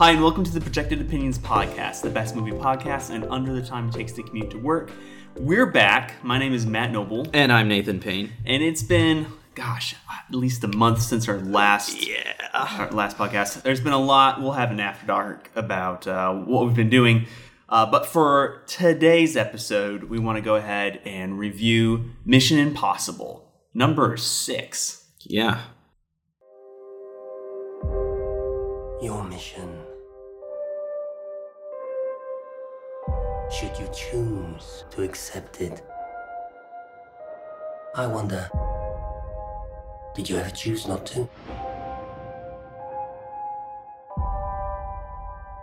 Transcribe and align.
Hi, 0.00 0.12
and 0.12 0.22
welcome 0.22 0.44
to 0.44 0.50
the 0.50 0.60
Projected 0.62 1.00
Opinions 1.00 1.38
Podcast, 1.38 2.00
the 2.00 2.08
best 2.10 2.34
movie 2.34 2.52
podcast 2.52 3.10
and 3.10 3.24
under 3.24 3.52
the 3.52 3.60
time 3.62 3.88
it 3.90 3.94
takes 3.94 4.12
to 4.12 4.22
commute 4.22 4.50
to 4.50 4.58
work. 4.58 4.90
We're 5.36 5.66
back. 5.66 6.24
My 6.24 6.38
name 6.38 6.54
is 6.54 6.64
Matt 6.64 6.90
Noble, 6.90 7.26
And 7.34 7.52
I'm 7.52 7.68
Nathan 7.68 8.00
Payne. 8.00 8.32
and 8.46 8.62
it's 8.62 8.82
been, 8.82 9.26
gosh, 9.54 9.94
at 10.10 10.34
least 10.34 10.64
a 10.64 10.68
month 10.68 11.02
since 11.02 11.28
our 11.28 11.38
last 11.38 12.08
Yeah. 12.08 12.32
our 12.54 12.90
last 12.92 13.18
podcast. 13.18 13.60
There's 13.62 13.80
been 13.80 13.92
a 13.92 13.98
lot. 14.00 14.40
We'll 14.40 14.52
have 14.52 14.70
an 14.70 14.80
after 14.80 15.06
dark 15.06 15.50
about 15.54 16.06
uh, 16.06 16.32
what 16.32 16.64
we've 16.66 16.74
been 16.74 16.90
doing. 16.90 17.26
Uh, 17.68 17.84
but 17.86 18.06
for 18.06 18.62
today's 18.66 19.36
episode, 19.36 20.04
we 20.04 20.18
want 20.18 20.36
to 20.36 20.42
go 20.42 20.56
ahead 20.56 21.00
and 21.04 21.38
review 21.38 22.10
Mission 22.24 22.58
Impossible 22.58 23.52
number 23.74 24.16
six. 24.16 25.04
Yeah. 25.20 25.60
Your 29.02 29.24
mission. 29.24 29.69
Should 33.60 33.78
you 33.78 33.90
choose 33.92 34.84
to 34.90 35.02
accept 35.02 35.60
it? 35.60 35.82
I 37.94 38.06
wonder, 38.06 38.48
did 40.14 40.30
you 40.30 40.38
ever 40.38 40.48
choose 40.48 40.88
not 40.88 41.04
to? 41.08 41.28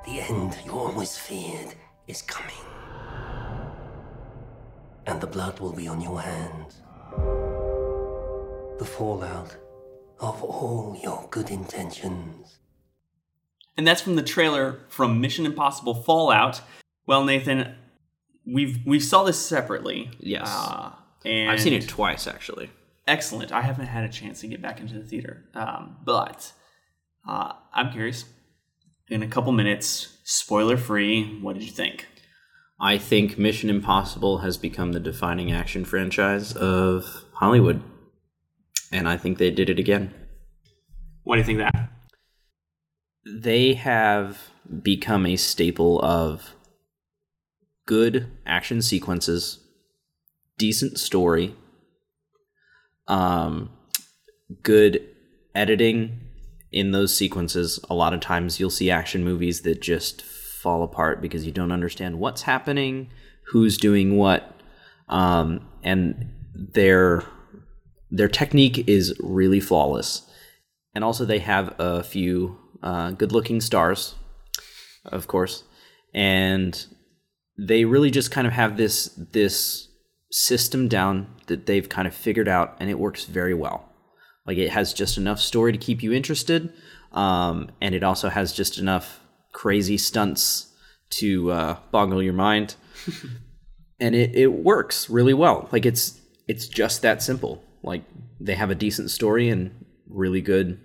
The 0.06 0.22
end 0.30 0.60
you 0.64 0.74
always 0.74 1.18
feared 1.18 1.74
is 2.06 2.22
coming. 2.22 2.54
And 5.08 5.20
the 5.20 5.26
blood 5.26 5.60
will 5.60 5.74
be 5.74 5.88
on 5.88 6.00
your 6.00 6.22
hands. 6.22 6.84
The 8.78 8.86
fallout 8.86 9.58
of 10.20 10.44
all 10.44 10.96
your 11.02 11.28
good 11.32 11.50
intentions. 11.50 12.60
And 13.76 13.88
that's 13.88 14.02
from 14.02 14.18
the 14.18 14.22
trailer 14.22 14.82
from 14.88 15.20
Mission 15.20 15.48
Impossible 15.48 15.96
Fallout. 15.96 16.62
Well, 17.08 17.24
Nathan, 17.24 17.74
we've 18.52 18.80
we 18.86 19.00
saw 19.00 19.24
this 19.24 19.38
separately. 19.40 20.10
Yes. 20.20 20.48
Uh, 20.48 20.92
and 21.26 21.52
I've 21.52 21.62
seen 21.62 21.74
it 21.74 21.88
twice, 21.88 22.28
actually. 22.28 22.70
excellent. 23.08 23.52
I 23.52 23.62
haven't 23.62 23.88
had 23.88 24.04
a 24.04 24.10
chance 24.10 24.42
to 24.42 24.48
get 24.48 24.62
back 24.62 24.80
into 24.80 24.94
the 24.96 25.04
theater, 25.04 25.44
um, 25.54 25.98
but 26.06 26.54
uh, 27.28 27.54
I'm 27.74 27.92
curious. 27.92 28.26
In 29.10 29.24
a 29.24 29.28
couple 29.28 29.52
minutes, 29.54 30.18
spoiler 30.24 30.76
free, 30.78 31.40
what 31.42 31.54
did 31.54 31.64
you 31.64 31.72
think? 31.72 32.08
I 32.80 32.98
think 32.98 33.38
Mission 33.38 33.70
Impossible 33.70 34.40
has 34.40 34.58
become 34.58 34.92
the 34.92 35.00
defining 35.00 35.52
action 35.52 35.86
franchise 35.86 36.54
of 36.56 37.24
Hollywood. 37.34 37.82
And 38.92 39.08
I 39.08 39.18
think 39.18 39.38
they 39.38 39.50
did 39.50 39.70
it 39.70 39.80
again. 39.80 40.14
What 41.24 41.36
do 41.36 41.40
you 41.40 41.46
think 41.46 41.60
of 41.62 41.72
that? 41.72 41.90
They 43.26 43.74
have 43.74 44.50
become 44.82 45.26
a 45.26 45.38
staple 45.38 46.00
of 46.02 46.54
good 47.88 48.28
action 48.46 48.84
sequences, 48.84 49.60
decent 50.60 51.00
story, 51.00 51.56
um, 53.08 53.72
good 54.62 55.02
editing 55.56 56.20
in 56.72 56.92
those 56.92 57.16
sequences. 57.16 57.80
A 57.90 57.96
lot 57.96 58.14
of 58.14 58.20
times 58.20 58.60
you'll 58.60 58.70
see 58.70 58.92
action 58.92 59.24
movies 59.24 59.62
that 59.62 59.82
just 59.82 60.22
fall 60.22 60.84
apart 60.84 61.22
because 61.22 61.46
you 61.46 61.52
don't 61.52 61.72
understand 61.72 62.20
what's 62.20 62.44
happening, 62.44 63.10
who's 63.48 63.78
doing 63.78 64.18
what, 64.18 64.62
um, 65.10 65.68
and 65.82 66.30
their 66.54 67.24
their 68.12 68.28
technique 68.28 68.88
is 68.88 69.18
really 69.20 69.60
flawless. 69.60 70.30
And 70.94 71.04
also, 71.04 71.26
they 71.26 71.40
have 71.40 71.76
a 71.80 72.04
few 72.04 72.58
uh, 72.82 73.12
good-looking 73.12 73.62
stars, 73.62 74.16
of 75.06 75.28
course, 75.28 75.64
and 76.14 76.86
they 77.58 77.86
really 77.86 78.12
just 78.12 78.32
kind 78.32 78.48
of 78.48 78.54
have 78.54 78.78
this 78.78 79.08
this 79.32 79.90
system 80.32 80.88
down 80.88 81.28
that 81.48 81.66
they've 81.66 81.90
kind 81.90 82.08
of 82.08 82.14
figured 82.14 82.48
out, 82.48 82.76
and 82.80 82.90
it 82.90 83.00
works 83.00 83.26
very 83.26 83.54
well. 83.54 83.90
Like 84.46 84.58
it 84.58 84.70
has 84.70 84.94
just 84.94 85.18
enough 85.18 85.40
story 85.40 85.72
to 85.72 85.78
keep 85.78 86.04
you 86.04 86.14
interested, 86.14 86.72
um, 87.12 87.70
and 87.82 87.96
it 87.96 88.04
also 88.04 88.30
has 88.30 88.54
just 88.54 88.78
enough 88.78 89.20
crazy 89.54 89.98
stunts 89.98 90.74
to 91.10 91.52
uh, 91.52 91.78
boggle 91.92 92.22
your 92.22 92.34
mind, 92.34 92.76
and 94.00 94.16
it, 94.16 94.36
it 94.36 94.48
works 94.48 95.10
really 95.10 95.34
well. 95.34 95.68
Like 95.72 95.86
it's 95.86 96.20
it's 96.48 96.68
just 96.68 97.02
that 97.02 97.24
simple. 97.24 97.64
Like 97.84 98.04
they 98.40 98.56
have 98.56 98.70
a 98.70 98.76
decent 98.76 99.10
story 99.10 99.50
and 99.50 99.86
really 100.08 100.42
good 100.42 100.80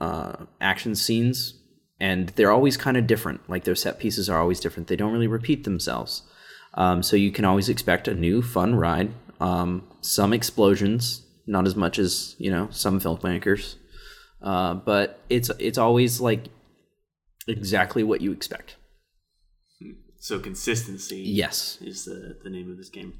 uh, 0.00 0.46
action 0.60 0.94
scenes, 0.94 1.54
and 2.00 2.28
they're 2.30 2.52
always 2.52 2.76
kind 2.76 2.96
of 2.96 3.06
different. 3.06 3.48
Like 3.48 3.64
their 3.64 3.74
set 3.74 3.98
pieces 3.98 4.28
are 4.28 4.40
always 4.40 4.60
different. 4.60 4.88
They 4.88 4.96
don't 4.96 5.12
really 5.12 5.26
repeat 5.26 5.64
themselves. 5.64 6.22
Um, 6.74 7.02
so 7.02 7.16
you 7.16 7.30
can 7.30 7.44
always 7.44 7.68
expect 7.68 8.06
a 8.06 8.14
new 8.14 8.42
fun 8.42 8.74
ride. 8.74 9.12
Um, 9.40 9.86
some 10.00 10.32
explosions, 10.32 11.22
not 11.46 11.66
as 11.66 11.74
much 11.74 11.98
as 11.98 12.36
you 12.38 12.50
know 12.50 12.68
some 12.70 13.00
filmmakers, 13.00 13.76
uh, 14.42 14.74
but 14.74 15.20
it's 15.30 15.50
it's 15.58 15.78
always 15.78 16.20
like 16.20 16.46
exactly 17.48 18.02
what 18.02 18.20
you 18.20 18.32
expect. 18.32 18.76
So 20.18 20.40
consistency. 20.40 21.18
Yes. 21.18 21.78
is 21.80 22.04
the, 22.04 22.36
the 22.42 22.50
name 22.50 22.70
of 22.70 22.76
this 22.76 22.88
game. 22.88 23.14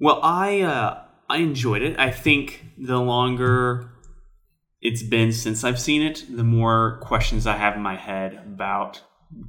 Well, 0.00 0.20
I 0.22 0.62
uh, 0.62 1.02
I 1.28 1.38
enjoyed 1.38 1.82
it. 1.82 1.98
I 1.98 2.10
think 2.10 2.64
the 2.76 2.98
longer 2.98 3.90
it's 4.80 5.02
been 5.02 5.32
since 5.32 5.64
I've 5.64 5.80
seen 5.80 6.02
it, 6.02 6.24
the 6.30 6.44
more 6.44 6.98
questions 7.02 7.46
I 7.46 7.56
have 7.56 7.74
in 7.76 7.82
my 7.82 7.96
head 7.96 8.34
about 8.34 9.02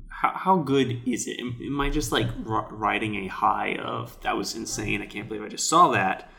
how, 0.09 0.31
how 0.35 0.57
good 0.57 1.01
is 1.07 1.27
it? 1.27 1.39
Am, 1.39 1.57
am 1.65 1.81
I 1.81 1.89
just 1.89 2.11
like 2.11 2.27
r- 2.47 2.67
riding 2.71 3.15
a 3.15 3.27
high 3.27 3.75
of 3.75 4.19
that 4.21 4.35
was 4.35 4.55
insane? 4.55 5.01
I 5.01 5.05
can't 5.05 5.27
believe 5.27 5.43
I 5.43 5.47
just 5.47 5.69
saw 5.69 5.91
that 5.91 6.29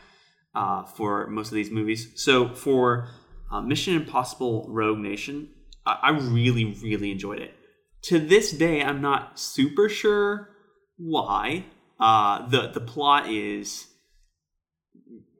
uh, 0.54 0.84
for 0.84 1.26
most 1.28 1.48
of 1.48 1.54
these 1.54 1.70
movies. 1.70 2.12
So 2.16 2.54
for 2.54 3.08
uh, 3.50 3.60
Mission 3.60 3.94
Impossible 3.94 4.66
Rogue 4.68 4.98
Nation, 4.98 5.48
I, 5.86 5.98
I 6.02 6.10
really 6.10 6.76
really 6.82 7.10
enjoyed 7.10 7.40
it. 7.40 7.54
To 8.04 8.18
this 8.18 8.50
day, 8.50 8.82
I'm 8.82 9.00
not 9.00 9.38
super 9.38 9.88
sure 9.88 10.50
why. 10.96 11.66
Uh, 11.98 12.48
the 12.48 12.68
the 12.68 12.80
plot 12.80 13.30
is 13.30 13.86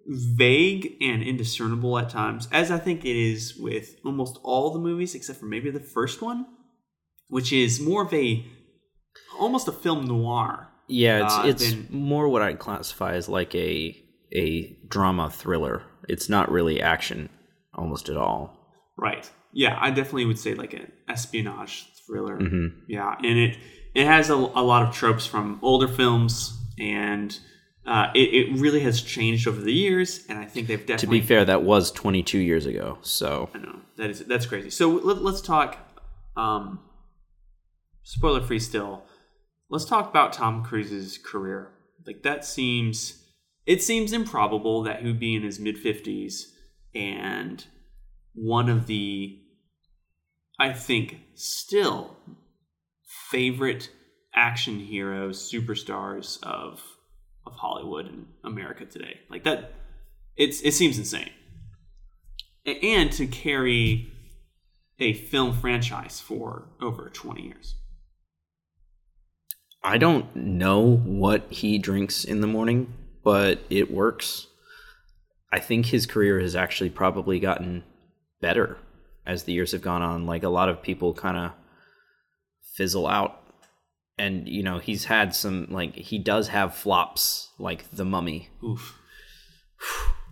vague 0.06 0.97
and 1.00 1.22
indiscernible 1.22 1.99
at 1.99 2.11
times, 2.11 2.49
as 2.53 2.71
I 2.71 2.78
think 2.78 3.05
it 3.05 3.16
is 3.16 3.56
with 3.56 3.97
almost 4.05 4.38
all 4.43 4.72
the 4.72 4.78
movies, 4.78 5.15
except 5.15 5.38
for 5.41 5.47
maybe 5.47 5.71
the 5.71 5.81
first 5.81 6.22
one, 6.22 6.47
which 7.28 7.53
is 7.53 7.81
more 7.81 8.05
of 8.05 8.12
a 8.15 8.44
almost 9.39 9.69
a 9.69 9.72
film 9.72 10.06
noir. 10.06 10.69
Yeah, 10.89 11.25
it's 11.25 11.34
uh, 11.34 11.43
it's 11.47 11.71
than- 11.71 11.89
more 11.91 12.28
what 12.28 12.43
I'd 12.43 12.59
classify 12.59 13.15
as 13.15 13.28
like 13.28 13.55
a 13.55 13.97
a 14.33 14.77
drama 14.89 15.31
thriller. 15.31 15.83
It's 16.09 16.28
not 16.28 16.50
really 16.50 16.81
action 16.81 17.28
almost 17.75 18.09
at 18.09 18.16
all. 18.16 18.56
Right. 18.97 19.31
Yeah, 19.53 19.77
I 19.81 19.91
definitely 19.91 20.27
would 20.27 20.39
say 20.39 20.55
like 20.55 20.75
an 20.75 20.91
espionage 21.09 21.87
thriller. 22.06 22.39
Mm-hmm. 22.39 22.81
Yeah, 22.89 23.15
and 23.19 23.39
it 23.39 23.59
it 23.94 24.06
has 24.06 24.31
a, 24.31 24.34
a 24.34 24.62
lot 24.62 24.87
of 24.87 24.94
tropes 24.94 25.27
from 25.27 25.59
older 25.62 25.89
films, 25.89 26.59
and 26.78 27.37
uh, 27.91 28.09
it, 28.15 28.33
it 28.33 28.61
really 28.61 28.78
has 28.81 29.03
changed 29.03 29.49
over 29.49 29.61
the 29.61 29.73
years. 29.73 30.25
And 30.28 30.39
I 30.39 30.45
think 30.45 30.69
they've 30.69 30.78
definitely. 30.78 31.19
To 31.19 31.23
be 31.23 31.27
fair, 31.27 31.45
that 31.45 31.65
was 31.65 31.91
22 31.91 32.39
years 32.39 32.65
ago. 32.65 32.99
So 33.03 33.51
I 33.53 33.59
know 33.59 33.81
that 33.97 34.11
is 34.11 34.21
that's 34.21 34.47
crazy. 34.47 34.71
So 34.71 34.89
let, 34.89 35.23
let's 35.23 35.41
talk. 35.41 35.77
Um, 36.37 36.78
spoiler 38.05 38.43
free 38.43 38.61
still. 38.61 39.03
Let's 39.69 39.84
talk 39.84 40.09
about 40.09 40.33
Tom 40.33 40.62
Cruise's 40.62 41.19
career. 41.19 41.73
Like 42.06 42.23
that 42.23 42.45
seems, 42.45 43.25
it 43.67 43.83
seems 43.83 44.12
improbable 44.12 44.84
that 44.84 45.01
he 45.01 45.07
would 45.09 45.21
be 45.21 45.34
in 45.34 45.43
his 45.43 45.59
mid 45.59 45.77
fifties 45.77 46.55
and 46.95 47.65
one 48.34 48.69
of 48.69 48.86
the, 48.86 49.36
I 50.60 50.72
think, 50.72 51.19
still 51.34 52.16
favorite 53.31 53.91
action 54.33 54.78
heroes, 54.78 55.51
superstars 55.53 56.43
of 56.45 56.81
of 57.50 57.58
Hollywood 57.58 58.06
and 58.06 58.26
America 58.44 58.84
today. 58.84 59.20
Like 59.28 59.44
that, 59.44 59.72
it's 60.36 60.60
it 60.60 60.72
seems 60.72 60.98
insane 60.98 61.30
and 62.66 63.10
to 63.12 63.26
carry 63.26 64.12
a 64.98 65.12
film 65.12 65.54
franchise 65.54 66.20
for 66.20 66.68
over 66.80 67.08
20 67.08 67.42
years. 67.42 67.74
I 69.82 69.97
don't 69.97 70.34
know 70.36 70.97
what 70.97 71.47
he 71.50 71.78
drinks 71.78 72.24
in 72.24 72.42
the 72.42 72.47
morning, 72.47 72.92
but 73.24 73.60
it 73.70 73.91
works. 73.91 74.47
I 75.50 75.58
think 75.58 75.86
his 75.86 76.06
career 76.06 76.38
has 76.41 76.54
actually 76.54 76.91
probably 76.91 77.41
gotten 77.41 77.82
better 78.42 78.76
as 79.24 79.44
the 79.44 79.52
years 79.52 79.72
have 79.72 79.80
gone 79.80 80.02
on. 80.02 80.26
Like 80.26 80.42
a 80.42 80.50
lot 80.50 80.68
of 80.68 80.82
people 80.82 81.14
kind 81.14 81.38
of 81.38 81.52
fizzle 82.74 83.06
out. 83.06 83.40
And, 84.21 84.49
you 84.49 84.63
know, 84.63 84.78
he's 84.78 85.05
had 85.05 85.34
some, 85.34 85.67
like, 85.71 85.95
he 85.95 86.19
does 86.19 86.49
have 86.49 86.75
flops, 86.75 87.49
like 87.59 87.91
The 87.91 88.05
Mummy. 88.05 88.51
Oof. 88.63 88.99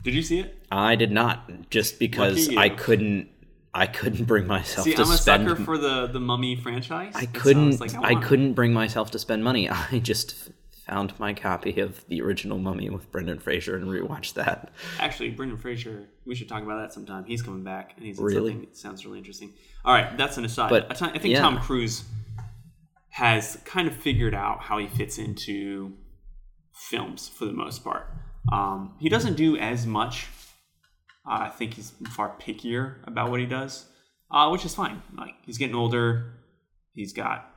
Did 0.05 0.15
you 0.15 0.23
see 0.23 0.41
it? 0.41 0.63
I 0.71 0.95
did 0.95 1.11
not, 1.11 1.71
just 1.71 1.99
because 1.99 2.55
I 2.57 2.69
couldn't 2.69 3.29
I 3.75 3.87
couldn't 3.87 4.25
bring 4.25 4.47
myself 4.47 4.85
See, 4.85 4.95
to 4.95 5.03
I'm 5.03 5.11
a 5.11 5.17
spend. 5.17 5.49
sucker 5.49 5.63
for 5.63 5.79
the 5.79 6.07
the 6.07 6.21
Mummy 6.21 6.57
franchise. 6.57 7.13
I 7.15 7.27
couldn't. 7.27 7.81
like, 7.81 7.95
I, 7.95 8.13
it. 8.13 8.23
couldn't 8.23 8.55
bring 8.55 8.73
myself 8.73 9.11
to 9.13 9.19
spend 9.19 9.45
money. 9.45 9.69
I 9.93 9.99
just 10.01 10.51
found 10.87 11.19
my 11.21 11.35
copy 11.35 11.81
of 11.81 12.05
the 12.09 12.21
original 12.23 12.59
Mummy 12.59 12.89
with 12.91 13.11
Brendan 13.13 13.39
Fraser 13.39 13.77
and 13.77 13.87
rewatched 13.87 14.35
that. 14.35 14.73
Actually, 14.99 15.31
Brendan 15.31 15.59
Fraser, 15.59 16.09
we 16.25 16.35
should 16.35 16.49
talk 16.49 16.63
about 16.63 16.81
that 16.81 16.93
sometime. 16.95 17.25
He's 17.27 17.43
coming 17.43 17.63
back, 17.63 17.93
and 17.97 18.07
he's 18.07 18.19
Really? 18.19 18.53
something 18.53 18.61
that 18.69 18.77
sounds 18.77 19.05
really 19.05 19.19
interesting. 19.19 19.53
All 19.85 19.93
right, 19.93 20.17
that's 20.17 20.39
an 20.39 20.45
aside. 20.45 20.71
But, 20.71 20.91
I 21.03 21.19
think 21.19 21.33
yeah. 21.35 21.41
Tom 21.41 21.59
Cruise 21.59 22.05
has 23.19 23.59
kind 23.65 23.89
of 23.89 23.97
figured 23.97 24.33
out 24.33 24.61
how 24.61 24.79
he 24.79 24.87
fits 24.87 25.19
into 25.19 25.93
films 26.73 27.29
for 27.29 27.47
the 27.47 27.53
most 27.53 27.83
part. 27.83 28.07
Um, 28.53 28.95
he 29.01 29.09
doesn't 29.09 29.35
do 29.35 29.57
as 29.57 29.85
much. 29.87 30.29
Uh, 31.29 31.41
I 31.41 31.49
think 31.49 31.75
he's 31.75 31.93
far 32.11 32.37
pickier 32.41 33.05
about 33.09 33.33
what 33.33 33.41
he 33.41 33.47
does, 33.47 33.87
uh, 34.31 34.49
which 34.51 34.65
is 34.65 34.73
fine. 34.73 35.03
Like 35.17 35.35
he's 35.45 35.59
getting 35.59 35.75
older, 35.75 36.35
he's 36.95 37.13
got 37.13 37.51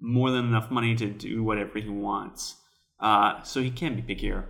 more 0.00 0.32
than 0.32 0.46
enough 0.46 0.68
money 0.68 0.96
to 0.96 1.06
do 1.06 1.44
whatever 1.44 1.78
he 1.78 1.88
wants, 1.88 2.56
uh, 2.98 3.40
so 3.44 3.62
he 3.62 3.70
can 3.70 3.94
be 3.94 4.02
pickier. 4.02 4.46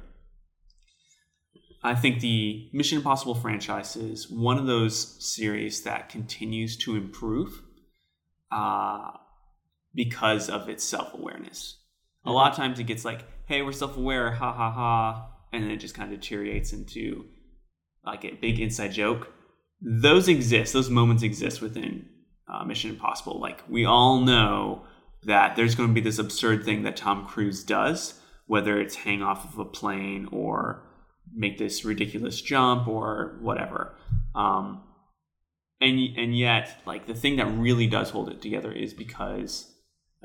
I 1.82 1.94
think 1.94 2.20
the 2.20 2.70
Mission 2.72 2.96
Impossible 2.96 3.34
franchise 3.34 3.96
is 3.96 4.31
one 4.31 4.56
of 4.56 4.64
those 4.64 5.22
series 5.22 5.82
that 5.82 6.08
continues 6.08 6.78
to 6.78 6.96
improve 6.96 7.60
uh, 8.50 9.10
because 9.94 10.49
of 10.49 10.69
its 10.69 10.85
self 10.85 11.14
awareness. 11.14 11.79
A 12.25 12.32
lot 12.32 12.50
of 12.50 12.56
times 12.56 12.79
it 12.79 12.85
gets 12.85 13.05
like, 13.05 13.20
hey, 13.46 13.62
we're 13.62 13.73
self 13.73 13.96
aware, 13.96 14.32
ha 14.32 14.52
ha 14.52 14.70
ha, 14.70 15.29
and 15.52 15.62
then 15.62 15.70
it 15.70 15.76
just 15.76 15.94
kind 15.94 16.12
of 16.12 16.20
deteriorates 16.20 16.73
into 16.73 17.26
like 18.05 18.25
a 18.25 18.35
big 18.41 18.61
inside 18.61 18.93
joke. 18.93 19.32
Those 19.81 20.29
exist, 20.29 20.73
those 20.73 20.91
moments 20.91 21.23
exist 21.23 21.61
within 21.61 22.08
uh, 22.49 22.64
Mission 22.64 22.91
Impossible. 22.91 23.38
Like, 23.41 23.62
we 23.69 23.85
all 23.85 24.20
know 24.20 24.85
that 25.25 25.56
there's 25.56 25.75
going 25.75 25.88
to 25.88 25.94
be 25.94 26.00
this 26.00 26.19
absurd 26.19 26.64
thing 26.64 26.82
that 26.82 26.96
Tom 26.96 27.26
Cruise 27.26 27.64
does, 27.64 28.20
whether 28.46 28.81
it's 28.81 28.94
hang 28.94 29.23
off 29.23 29.44
of 29.44 29.58
a 29.58 29.64
plane 29.64 30.29
or 30.32 30.82
make 31.32 31.58
this 31.58 31.85
ridiculous 31.85 32.41
jump 32.41 32.87
or 32.87 33.38
whatever. 33.41 33.96
Um, 34.35 34.82
and 35.81 35.99
and 36.17 36.37
yet, 36.37 36.81
like 36.87 37.06
the 37.06 37.14
thing 37.14 37.37
that 37.37 37.46
really 37.46 37.87
does 37.87 38.11
hold 38.11 38.29
it 38.29 38.41
together 38.41 38.73
is 38.73 38.94
because 38.94 39.74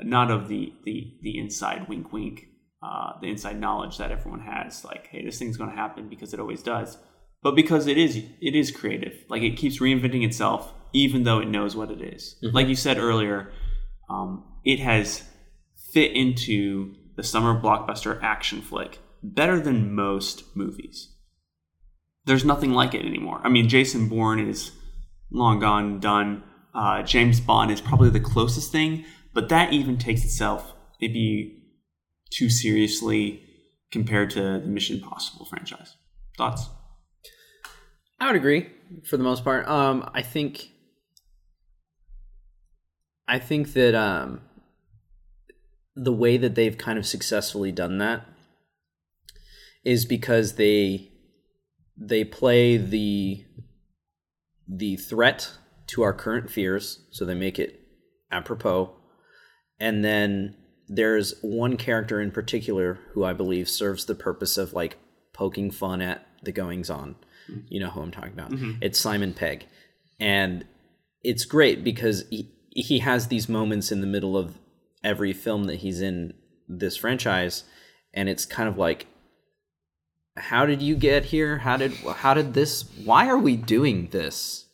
not 0.04 0.32
of 0.32 0.48
the 0.48 0.74
the 0.84 1.14
the 1.22 1.38
inside 1.38 1.88
wink 1.88 2.12
wink, 2.12 2.48
uh, 2.82 3.14
the 3.22 3.30
inside 3.30 3.60
knowledge 3.60 3.98
that 3.98 4.12
everyone 4.12 4.42
has, 4.42 4.84
like 4.86 5.08
hey, 5.08 5.24
this 5.24 5.40
thing's 5.40 5.58
going 5.58 5.70
to 5.70 5.76
happen 5.76 6.10
because 6.10 6.34
it 6.34 6.40
always 6.40 6.64
does, 6.64 6.98
but 7.42 7.56
because 7.56 7.88
it 7.88 7.98
is 7.98 8.18
it 8.18 8.56
is 8.56 8.72
creative. 8.72 9.14
Like 9.30 9.42
it 9.42 9.58
keeps 9.58 9.80
reinventing 9.80 10.26
itself, 10.26 10.74
even 10.94 11.24
though 11.24 11.40
it 11.40 11.48
knows 11.48 11.76
what 11.76 11.92
it 11.92 12.02
is. 12.02 12.36
Like 12.42 12.68
you 12.68 12.76
said 12.76 12.98
earlier, 12.98 13.52
um, 14.10 14.44
it 14.66 14.80
has 14.80 15.24
fit 15.94 16.12
into 16.12 16.96
the 17.16 17.24
summer 17.24 17.60
blockbuster 17.60 18.20
action 18.22 18.62
flick 18.62 19.00
better 19.22 19.60
than 19.60 19.94
most 19.94 20.44
movies. 20.56 21.14
There's 22.26 22.46
nothing 22.46 22.72
like 22.72 22.94
it 22.94 23.06
anymore. 23.06 23.42
I 23.44 23.50
mean, 23.50 23.68
Jason 23.68 24.08
Bourne 24.08 24.40
is 24.40 24.72
long 25.32 25.60
gone, 25.60 26.00
done. 26.00 26.44
Uh, 26.74 27.02
James 27.04 27.40
Bond 27.40 27.72
is 27.72 27.82
probably 27.82 28.10
the 28.10 28.20
closest 28.20 28.72
thing, 28.72 29.04
but 29.34 29.50
that 29.50 29.74
even 29.74 29.98
takes 29.98 30.24
itself 30.24 30.74
maybe 31.02 31.64
too 32.32 32.50
seriously 32.50 33.44
compared 33.92 34.30
to 34.32 34.42
the 34.42 34.68
Mission 34.68 34.98
Impossible 34.98 35.46
franchise. 35.46 35.96
Thoughts? 36.38 36.70
I 38.20 38.28
would 38.28 38.36
agree 38.36 38.70
for 39.06 39.18
the 39.18 39.24
most 39.24 39.44
part. 39.44 39.68
Um, 39.68 40.10
I 40.14 40.22
think, 40.22 40.70
I 43.28 43.40
think 43.40 43.74
that 43.74 43.96
um, 43.96 44.42
the 45.96 46.14
way 46.14 46.38
that 46.38 46.56
they've 46.56 46.78
kind 46.78 47.00
of 47.00 47.06
successfully 47.06 47.72
done 47.72 47.98
that 48.00 48.26
is 49.84 50.06
because 50.06 50.56
they 50.56 51.12
they 51.98 52.24
play 52.24 52.78
the 52.78 53.46
the 54.68 54.96
threat 54.98 55.52
to 55.88 56.04
our 56.04 56.14
current 56.14 56.50
fears, 56.52 57.08
so 57.12 57.26
they 57.26 57.34
make 57.34 57.58
it 57.58 57.82
apropos, 58.32 58.96
and 59.80 60.04
then 60.04 60.56
there's 60.88 61.36
one 61.42 61.78
character 61.78 62.20
in 62.20 62.32
particular 62.32 63.00
who 63.14 63.24
I 63.24 63.34
believe 63.34 63.70
serves 63.70 64.06
the 64.06 64.16
purpose 64.16 64.58
of 64.58 64.74
like 64.74 64.98
poking 65.34 65.72
fun 65.72 66.02
at 66.02 66.26
the 66.44 66.52
goings 66.52 66.90
on. 66.90 67.16
Mm-hmm. 67.50 67.60
You 67.70 67.80
know 67.82 67.90
who 67.90 68.02
I'm 68.02 68.12
talking 68.12 68.34
about. 68.34 68.52
Mm-hmm. 68.52 68.74
It's 68.82 69.00
Simon 69.00 69.34
Pegg. 69.34 69.68
And 70.20 70.66
it's 71.24 71.46
great 71.46 71.84
because 71.84 72.26
he, 72.30 72.50
he 72.70 73.00
has 73.00 73.28
these 73.28 73.48
moments 73.48 73.92
in 73.92 74.02
the 74.02 74.08
middle 74.08 74.36
of 74.38 74.58
every 75.04 75.34
film 75.34 75.66
that 75.66 75.78
he's 75.78 76.02
in 76.02 76.34
this 76.68 76.98
franchise 76.98 77.64
and 78.14 78.30
it's 78.30 78.46
kind 78.46 78.70
of 78.70 78.78
like 78.78 79.08
how 80.38 80.66
did 80.66 80.82
you 80.82 80.96
get 80.96 81.26
here? 81.26 81.58
How 81.58 81.78
did 81.78 81.94
how 81.94 82.34
did 82.34 82.54
this 82.54 82.86
why 83.04 83.28
are 83.28 83.38
we 83.38 83.56
doing 83.56 84.08
this? 84.12 84.66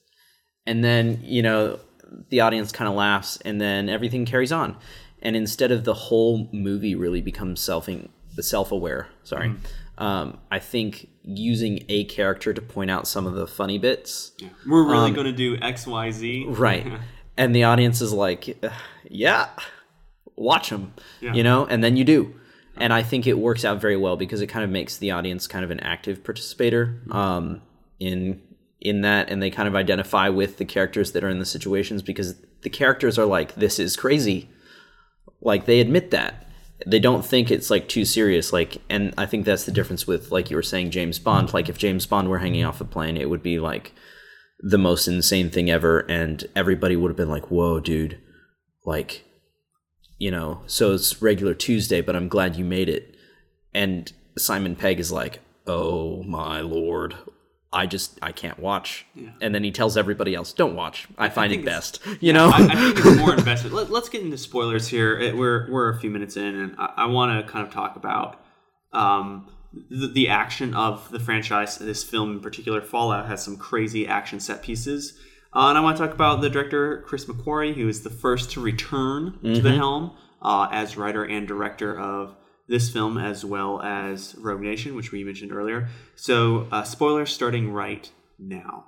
And 0.66 0.84
then, 0.84 1.20
you 1.24 1.42
know, 1.42 1.80
the 2.30 2.40
audience 2.42 2.72
kind 2.72 2.88
of 2.88 2.96
laughs 2.96 3.38
and 3.46 3.60
then 3.60 3.90
everything 3.90 4.26
carries 4.26 4.52
on. 4.52 4.78
And 5.22 5.36
instead 5.36 5.72
of 5.72 5.84
the 5.86 5.94
whole 5.94 6.50
movie 6.52 6.96
really 6.96 7.22
becomes 7.22 7.60
self 7.62 7.90
self-aware, 8.40 9.08
sorry. 9.24 9.56
Um, 9.98 10.38
I 10.52 10.60
think 10.60 11.08
using 11.24 11.86
a 11.88 12.04
character 12.04 12.54
to 12.54 12.62
point 12.62 12.92
out 12.92 13.08
some 13.08 13.26
of 13.26 13.34
the 13.34 13.48
funny 13.48 13.78
bits 13.78 14.34
We're 14.68 14.84
really 14.92 15.12
going 15.12 15.26
to 15.26 15.32
do 15.32 15.58
X, 15.62 15.88
Y, 15.88 16.12
Z. 16.12 16.46
right 16.50 16.86
and 17.38 17.56
the 17.56 17.64
audience 17.64 18.02
is 18.02 18.12
like 18.14 18.58
"Uh, 18.64 18.70
yeah 19.10 19.50
watch 20.36 20.70
them 20.70 20.94
Yeah. 21.22 21.34
you 21.34 21.44
know 21.44 21.66
and 21.66 21.84
then 21.84 21.96
you 21.98 22.04
do 22.04 22.36
and 22.76 22.92
i 22.94 23.02
think 23.04 23.26
it 23.26 23.40
works 23.40 23.64
out 23.66 23.80
very 23.82 23.96
well 23.98 24.18
because 24.18 24.42
it 24.42 24.48
kind 24.48 24.64
of 24.66 24.70
makes 24.70 24.98
the 24.98 25.12
audience 25.12 25.48
kind 25.48 25.64
of 25.66 25.72
an 25.72 25.80
active 25.80 26.24
participator 26.24 27.02
um, 27.10 27.62
in 28.00 28.42
in 28.86 29.02
that 29.02 29.30
and 29.30 29.42
they 29.42 29.50
kind 29.50 29.68
of 29.68 29.76
identify 29.76 30.30
with 30.30 30.58
the 30.58 30.66
characters 30.66 31.12
that 31.12 31.24
are 31.24 31.30
in 31.30 31.40
the 31.40 31.46
situations 31.46 32.04
because 32.04 32.36
the 32.62 32.70
characters 32.70 33.18
are 33.18 33.26
like 33.26 33.56
this 33.56 33.80
is 33.80 33.98
crazy. 33.98 34.50
Like 35.42 35.66
they 35.66 35.80
admit 35.80 36.12
that. 36.12 36.48
They 36.86 37.00
don't 37.00 37.26
think 37.26 37.50
it's 37.50 37.72
like 37.72 37.90
too 37.90 38.06
serious. 38.06 38.54
Like 38.54 38.78
and 38.90 39.14
i 39.18 39.26
think 39.26 39.46
that's 39.46 39.66
the 39.66 39.72
difference 39.72 40.06
with 40.06 40.32
like 40.32 40.52
you 40.52 40.56
were 40.56 40.64
saying 40.64 40.92
james 40.92 41.18
bond. 41.18 41.52
Like 41.54 41.68
if 41.68 41.80
james 41.80 42.06
bond 42.06 42.30
were 42.30 42.38
hanging 42.38 42.64
off 42.64 42.80
a 42.80 42.86
plane 42.86 43.18
it 43.18 43.30
would 43.30 43.42
be 43.42 43.60
like 43.60 43.92
the 44.60 44.78
most 44.78 45.08
insane 45.08 45.50
thing 45.50 45.70
ever. 45.70 46.02
And 46.02 46.46
everybody 46.56 46.96
would 46.96 47.10
have 47.10 47.18
been 47.18 47.30
like 47.30 47.50
whoa 47.50 47.80
dude. 47.80 48.20
Like 48.86 49.26
you 50.20 50.30
know 50.30 50.62
so 50.68 50.94
it's 50.94 51.22
regular 51.22 51.54
tuesday 51.54 52.00
but 52.02 52.16
i'm 52.16 52.30
glad 52.30 52.56
you 52.56 52.64
made 52.64 52.88
it. 52.88 53.16
And 53.74 54.14
simon 54.38 54.76
pegg 54.76 55.00
is 55.00 55.12
like 55.12 55.40
oh 55.66 56.22
my 56.22 56.62
lord 56.62 57.16
i 57.76 57.86
just 57.86 58.18
i 58.22 58.32
can't 58.32 58.58
watch 58.60 59.06
and 59.42 59.54
then 59.54 59.64
he 59.64 59.72
tells 59.72 59.98
everybody 59.98 60.34
else 60.34 60.54
don't 60.54 60.76
watch 60.76 61.08
i 61.18 61.28
find 61.30 61.52
it 61.54 61.64
best 61.66 62.00
you 62.22 62.34
know 62.34 62.48
I, 62.50 62.60
I 62.72 62.76
think 62.76 62.98
it's 63.06 63.18
more 63.20 63.34
invested. 63.36 63.72
Let, 63.74 63.92
let's 63.92 64.10
get 64.10 64.22
into 64.22 64.38
spoilers 64.38 64.88
here. 64.88 65.18
It- 65.20 65.36
We're 65.38 65.70
we're 65.70 65.90
a 65.90 66.00
few 66.00 66.10
minutes 66.10 66.36
in, 66.38 66.56
and 66.56 66.76
I, 66.80 66.94
I 67.04 67.06
want 67.08 67.46
to 67.46 67.52
kind 67.52 67.68
of 67.68 67.74
talk 67.74 67.96
about 67.98 68.40
um, 68.94 69.48
the, 69.90 70.08
the 70.08 70.30
action 70.30 70.74
of 70.74 71.12
the 71.12 71.20
franchise. 71.20 71.78
This 71.78 72.04
film 72.04 72.32
in 72.32 72.40
particular, 72.40 72.82
Fallout, 72.82 73.28
has 73.28 73.44
some 73.44 73.58
crazy 73.58 74.08
action 74.08 74.40
set 74.40 74.64
pieces. 74.64 75.20
Uh, 75.54 75.70
and 75.70 75.78
I 75.78 75.82
want 75.82 75.98
to 75.98 76.04
talk 76.06 76.14
about 76.14 76.42
the 76.42 76.50
director 76.50 77.02
Chris 77.08 77.26
McQuarrie, 77.26 77.76
who 77.76 77.88
is 77.88 78.02
the 78.04 78.10
first 78.10 78.52
to 78.52 78.62
return 78.62 79.38
to 79.44 79.62
the 79.62 79.72
helm 79.74 80.12
uh, 80.42 80.68
as 80.72 80.98
writer 80.98 81.24
and 81.26 81.48
director 81.48 81.98
of 82.00 82.36
this 82.68 82.90
film, 82.90 83.18
as 83.18 83.46
well 83.46 83.82
as 83.82 84.36
Rogue 84.38 84.62
Nation, 84.62 84.96
which 84.96 85.12
we 85.12 85.24
mentioned 85.24 85.52
earlier. 85.52 85.90
So, 86.16 86.68
uh, 86.72 86.84
spoilers 86.84 87.32
starting 87.32 87.72
right 87.72 88.10
now. 88.40 88.86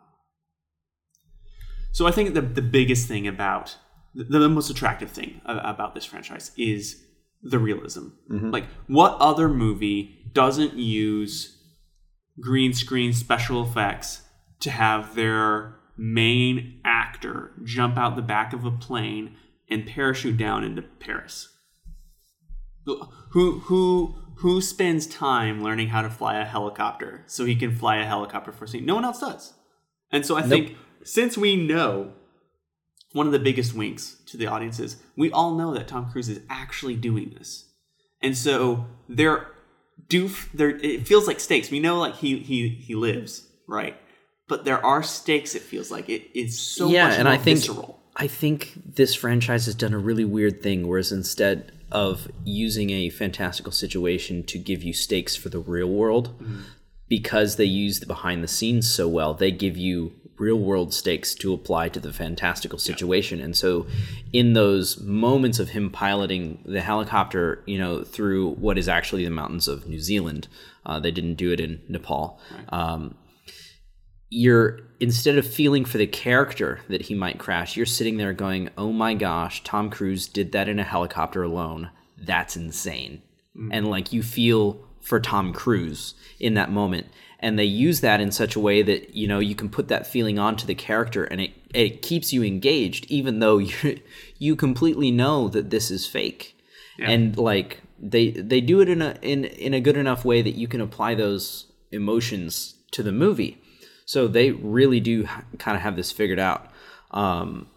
So 1.98 2.06
I 2.06 2.12
think 2.12 2.36
the 2.36 2.42
the 2.42 2.62
biggest 2.62 3.08
thing 3.08 3.28
about 3.28 3.76
the, 4.14 4.24
the 4.26 4.50
most 4.50 4.70
attractive 4.70 5.10
thing 5.10 5.42
about 5.46 5.96
this 5.96 6.06
franchise 6.06 6.52
is 6.56 7.04
the 7.42 7.58
realism. 7.58 8.10
Like 8.52 8.66
what 8.86 9.18
other 9.20 9.50
movie 9.50 10.30
doesn't 10.32 10.76
use 10.76 11.58
green 12.40 12.74
screen 12.74 13.14
special 13.14 13.64
effects 13.64 14.22
to 14.60 14.70
have 14.70 15.16
their 15.16 15.80
main 15.98 16.82
actor 16.86 17.54
jump 17.64 17.98
out 17.98 18.16
the 18.16 18.22
back 18.22 18.54
of 18.54 18.64
a 18.64 18.70
plane 18.70 19.36
and 19.68 19.88
parachute 19.88 20.38
down 20.38 20.64
into 20.64 20.84
Paris? 20.84 21.50
Who 23.32 23.60
who 23.60 24.16
who 24.36 24.62
spends 24.62 25.08
time 25.08 25.64
learning 25.64 25.90
how 25.90 26.02
to 26.02 26.10
fly 26.10 26.40
a 26.40 26.46
helicopter 26.46 27.24
so 27.28 27.46
he 27.46 27.56
can 27.56 27.76
fly 27.76 27.98
a 27.98 28.06
helicopter 28.06 28.52
for 28.52 28.66
a 28.66 28.68
scene? 28.68 28.86
No 28.86 28.96
one 28.96 29.06
else 29.06 29.20
does. 29.20 29.54
And 30.12 30.26
so 30.26 30.38
I 30.38 30.42
think 30.42 30.78
since 31.04 31.38
we 31.38 31.56
know 31.56 32.14
one 33.14 33.26
of 33.26 33.34
the 33.34 33.40
biggest 33.40 33.74
winks 33.74 34.18
to 34.28 34.38
the 34.38 34.48
audience 34.48 34.80
is 34.80 34.98
we 35.16 35.32
all 35.32 35.56
know 35.56 35.74
that 35.74 35.88
Tom 35.88 36.10
Cruise 36.12 36.30
is 36.30 36.42
actually 36.50 36.96
doing 36.96 37.34
this. 37.38 37.66
And 38.22 38.38
so 38.38 38.86
there 39.10 39.48
do 40.08 40.30
there 40.54 40.70
it 40.70 41.08
feels 41.08 41.28
like 41.28 41.40
stakes. 41.40 41.70
We 41.70 41.80
know 41.80 42.00
like 42.00 42.16
he 42.16 42.40
he 42.40 42.70
he 42.70 42.96
lives, 42.96 43.48
right? 43.68 43.98
but 44.48 44.66
there 44.66 44.84
are 44.84 45.04
stakes. 45.04 45.56
It 45.56 45.62
feels 45.62 45.92
like 45.92 46.10
it 46.10 46.38
is 46.38 46.60
so 46.60 46.88
yeah, 46.88 47.08
much 47.08 47.18
and 47.18 47.26
more 47.26 47.34
I 47.34 47.38
think 47.38 47.60
visceral. 47.60 48.00
I 48.20 48.28
think 48.28 48.74
this 48.76 49.14
franchise 49.14 49.68
has 49.68 49.76
done 49.76 49.94
a 49.94 50.00
really 50.00 50.26
weird 50.26 50.64
thing, 50.64 50.88
whereas 50.88 51.12
instead 51.12 51.72
of 51.92 52.28
using 52.44 52.90
a 52.90 53.10
fantastical 53.10 53.72
situation 53.72 54.44
to 54.46 54.58
give 54.58 54.84
you 54.84 54.92
stakes 54.92 55.36
for 55.36 55.50
the 55.50 55.60
real 55.60 55.90
world, 55.90 56.34
because 57.08 57.56
they 57.56 57.66
use 57.66 58.00
the 58.00 58.06
behind 58.08 58.44
the 58.44 58.48
scenes 58.48 58.90
so 58.92 59.08
well, 59.08 59.34
they 59.34 59.52
give 59.52 59.78
you 59.78 60.14
real 60.38 60.58
world 60.58 60.94
stakes 60.94 61.34
to 61.36 61.54
apply 61.54 61.90
to 61.90 62.00
the 62.00 62.12
fantastical 62.12 62.78
situation. 62.78 63.40
And 63.40 63.56
so 63.56 63.88
in 64.34 64.54
those 64.54 65.00
moments 65.00 65.60
of 65.60 65.70
him 65.70 65.90
piloting 65.90 66.62
the 66.66 66.82
helicopter, 66.82 67.64
you 67.66 67.78
know, 67.78 68.04
through 68.04 68.56
what 68.56 68.78
is 68.78 68.88
actually 68.88 69.24
the 69.24 69.32
mountains 69.32 69.68
of 69.68 69.88
New 69.88 70.00
Zealand, 70.00 70.48
uh, 70.86 71.00
they 71.00 71.12
didn't 71.12 71.36
do 71.36 71.52
it 71.52 71.60
in 71.60 71.82
Nepal. 71.88 72.40
Um, 72.70 73.16
you're 74.30 74.80
instead 75.00 75.38
of 75.38 75.46
feeling 75.46 75.86
for 75.86 75.98
the 75.98 76.08
character 76.08 76.80
that 76.90 77.04
he 77.04 77.14
might 77.14 77.38
crash, 77.38 77.78
you're 77.78 77.86
sitting 77.86 78.18
there 78.18 78.34
going, 78.34 78.70
"Oh 78.78 78.92
my 78.92 79.14
gosh, 79.14 79.64
Tom 79.64 79.90
Cruise 79.90 80.28
did 80.28 80.52
that 80.52 80.68
in 80.68 80.80
a 80.80 80.84
helicopter 80.84 81.44
alone. 81.44 81.92
That's 82.18 82.56
insane." 82.56 83.22
Mm. 83.56 83.70
And 83.72 83.90
like 83.90 84.14
you 84.14 84.24
feel 84.24 84.88
for 85.08 85.22
Tom 85.22 85.54
Cruise 85.54 86.16
in 86.38 86.56
that 86.56 86.70
moment. 86.70 87.08
And 87.40 87.58
they 87.58 87.64
use 87.64 88.02
that 88.02 88.20
in 88.20 88.32
such 88.32 88.56
a 88.56 88.60
way 88.60 88.82
that, 88.82 89.16
you 89.16 89.26
know, 89.26 89.40
you 89.40 89.56
can 89.56 89.70
put 89.70 89.88
that 89.88 90.06
feeling 90.06 90.38
onto 90.38 90.68
the 90.68 90.76
character 90.76 91.24
and 91.24 91.40
it, 91.40 91.52
it 91.74 92.02
keeps 92.02 92.34
you 92.34 92.44
engaged 92.44 93.06
even 93.10 93.40
though 93.40 93.58
you 93.58 94.00
you 94.38 94.56
completely 94.56 95.12
know 95.12 95.48
that 95.50 95.70
this 95.70 95.90
is 95.90 96.06
fake. 96.06 96.56
And 97.00 97.38
like 97.38 97.82
they 98.00 98.32
they 98.32 98.60
do 98.60 98.82
it 98.82 98.90
in 98.90 99.02
a 99.02 99.18
in 99.22 99.46
in 99.46 99.74
a 99.74 99.80
good 99.80 99.98
enough 99.98 100.26
way 100.26 100.42
that 100.42 100.56
you 100.56 100.68
can 100.68 100.82
apply 100.82 101.16
those 101.16 101.72
emotions 101.92 102.76
to 102.92 103.04
the 103.04 103.12
movie. 103.12 103.62
So 104.08 104.28
they 104.28 104.52
really 104.52 105.02
do 105.02 105.28
kind 105.60 105.76
of 105.76 105.82
have 105.84 105.98
this 105.98 106.14
figured 106.14 106.40
out. 106.40 106.72
Um, 107.12 107.68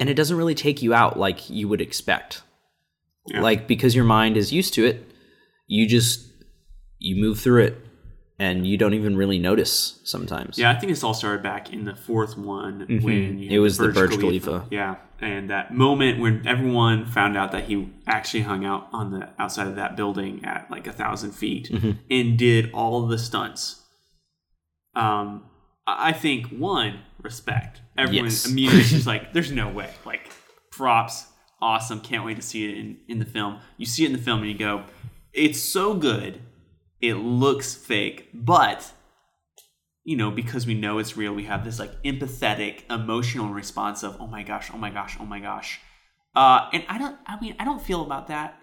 and 0.00 0.10
it 0.10 0.14
doesn't 0.14 0.36
really 0.36 0.56
take 0.56 0.82
you 0.82 0.92
out 0.92 1.16
like 1.16 1.48
you 1.48 1.68
would 1.68 1.80
expect. 1.80 2.42
Like 3.28 3.68
because 3.68 3.94
your 3.94 4.04
mind 4.04 4.36
is 4.36 4.52
used 4.52 4.74
to 4.74 4.84
it, 4.84 5.08
you 5.68 5.88
just 5.88 6.28
you 6.98 7.14
move 7.22 7.38
through 7.38 7.62
it 7.62 7.76
and 8.36 8.66
you 8.66 8.76
don't 8.76 8.94
even 8.94 9.16
really 9.16 9.38
notice 9.38 10.00
sometimes. 10.02 10.58
Yeah, 10.58 10.72
I 10.72 10.74
think 10.74 10.90
this 10.90 11.04
all 11.04 11.14
started 11.14 11.40
back 11.40 11.72
in 11.72 11.84
the 11.84 11.94
fourth 11.94 12.36
one 12.36 13.00
when 13.02 13.38
you 13.38 13.48
It 13.48 13.60
was 13.60 13.78
the 13.78 13.90
Burj 13.90 14.18
Khalifa. 14.18 14.66
Yeah, 14.72 14.96
and 15.20 15.48
that 15.50 15.72
moment 15.72 16.18
when 16.18 16.44
everyone 16.48 17.06
found 17.06 17.36
out 17.36 17.52
that 17.52 17.64
he 17.64 17.88
actually 18.08 18.42
hung 18.42 18.64
out 18.64 18.88
on 18.92 19.12
the 19.12 19.28
outside 19.38 19.68
of 19.68 19.76
that 19.76 19.94
building 19.94 20.44
at 20.44 20.68
like 20.68 20.88
a 20.88 20.92
thousand 20.92 21.30
feet 21.30 21.70
and 22.10 22.36
did 22.36 22.72
all 22.72 23.06
the 23.06 23.18
stunts. 23.18 23.81
Um, 24.94 25.44
I 25.86 26.12
think 26.12 26.46
one 26.48 27.00
respect. 27.22 27.80
Everyone 27.96 28.26
Yes. 28.26 28.46
immediately 28.46 28.82
just 28.84 29.06
like, 29.12 29.32
"There's 29.32 29.50
no 29.50 29.68
way!" 29.68 29.90
Like 30.04 30.30
props, 30.70 31.26
awesome. 31.60 32.00
Can't 32.00 32.24
wait 32.24 32.36
to 32.36 32.42
see 32.42 32.68
it 32.70 32.78
in 32.78 32.98
in 33.08 33.18
the 33.18 33.24
film. 33.24 33.60
You 33.76 33.86
see 33.86 34.04
it 34.04 34.06
in 34.06 34.12
the 34.12 34.22
film 34.22 34.40
and 34.42 34.50
you 34.50 34.56
go, 34.58 34.84
"It's 35.32 35.60
so 35.60 35.94
good." 35.94 36.40
It 37.00 37.14
looks 37.14 37.74
fake, 37.74 38.28
but 38.32 38.92
you 40.04 40.16
know, 40.16 40.30
because 40.30 40.66
we 40.66 40.74
know 40.74 40.98
it's 40.98 41.16
real, 41.16 41.32
we 41.32 41.44
have 41.44 41.64
this 41.64 41.78
like 41.78 42.00
empathetic, 42.02 42.82
emotional 42.90 43.48
response 43.52 44.02
of, 44.02 44.16
oh 44.20 44.26
my 44.26 44.42
gosh, 44.42 44.70
oh 44.72 44.76
my 44.78 44.90
gosh, 44.90 45.16
oh 45.20 45.24
my 45.24 45.38
gosh. 45.40 45.80
Uh, 46.34 46.68
and 46.72 46.84
I 46.88 46.98
don't, 46.98 47.16
I 47.26 47.38
mean, 47.40 47.54
I 47.58 47.64
don't 47.64 47.80
feel 47.82 48.02
about 48.02 48.28
that. 48.28 48.58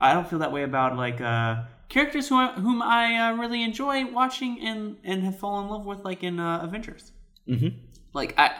I 0.00 0.14
don't 0.14 0.28
feel 0.28 0.38
that 0.38 0.52
way 0.52 0.62
about 0.62 0.96
like 0.96 1.20
uh, 1.20 1.62
characters 1.88 2.28
who 2.28 2.36
I, 2.36 2.52
whom 2.52 2.82
I 2.82 3.16
uh, 3.16 3.32
really 3.36 3.62
enjoy 3.62 4.06
watching 4.06 4.60
and 4.60 4.96
and 5.04 5.22
have 5.24 5.38
fallen 5.38 5.64
in 5.64 5.70
love 5.70 5.86
with, 5.86 6.00
like 6.04 6.22
in 6.22 6.38
uh, 6.40 6.60
Avengers. 6.62 7.12
Mhm. 7.48 7.74
Like 8.14 8.34
I, 8.38 8.50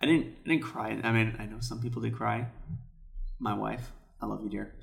I 0.00 0.06
didn't, 0.06 0.26
I 0.44 0.48
didn't 0.48 0.62
cry. 0.62 1.00
I 1.02 1.12
mean, 1.12 1.36
I 1.38 1.46
know 1.46 1.60
some 1.60 1.80
people 1.80 2.02
did 2.02 2.14
cry. 2.14 2.46
My 3.38 3.54
wife, 3.54 3.92
I 4.20 4.26
love 4.26 4.42
you, 4.42 4.50
dear. 4.50 4.74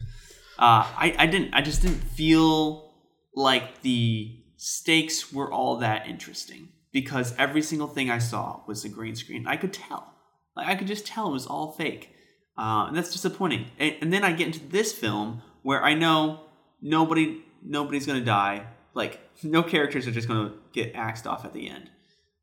Uh, 0.57 0.83
I, 0.97 1.15
I 1.17 1.25
didn't. 1.27 1.53
I 1.53 1.61
just 1.61 1.81
didn't 1.81 2.01
feel 2.03 2.91
like 3.35 3.81
the 3.81 4.35
stakes 4.57 5.31
were 5.31 5.51
all 5.51 5.77
that 5.77 6.07
interesting 6.07 6.67
because 6.91 7.33
every 7.37 7.61
single 7.61 7.87
thing 7.87 8.09
I 8.09 8.17
saw 8.17 8.61
was 8.67 8.83
a 8.83 8.89
green 8.89 9.15
screen. 9.15 9.47
I 9.47 9.55
could 9.55 9.71
tell. 9.73 10.13
Like 10.55 10.67
I 10.67 10.75
could 10.75 10.87
just 10.87 11.05
tell 11.07 11.29
it 11.29 11.31
was 11.31 11.47
all 11.47 11.71
fake, 11.71 12.09
uh, 12.57 12.85
and 12.87 12.97
that's 12.97 13.11
disappointing. 13.11 13.67
And, 13.79 13.95
and 14.01 14.13
then 14.13 14.23
I 14.25 14.33
get 14.33 14.47
into 14.47 14.65
this 14.67 14.91
film 14.91 15.41
where 15.61 15.81
I 15.83 15.93
know 15.93 16.41
nobody, 16.81 17.41
nobody's 17.63 18.05
gonna 18.05 18.21
die. 18.23 18.65
Like 18.93 19.19
no 19.43 19.63
characters 19.63 20.07
are 20.07 20.11
just 20.11 20.27
gonna 20.27 20.53
get 20.73 20.95
axed 20.95 21.27
off 21.27 21.45
at 21.45 21.53
the 21.53 21.69
end. 21.69 21.89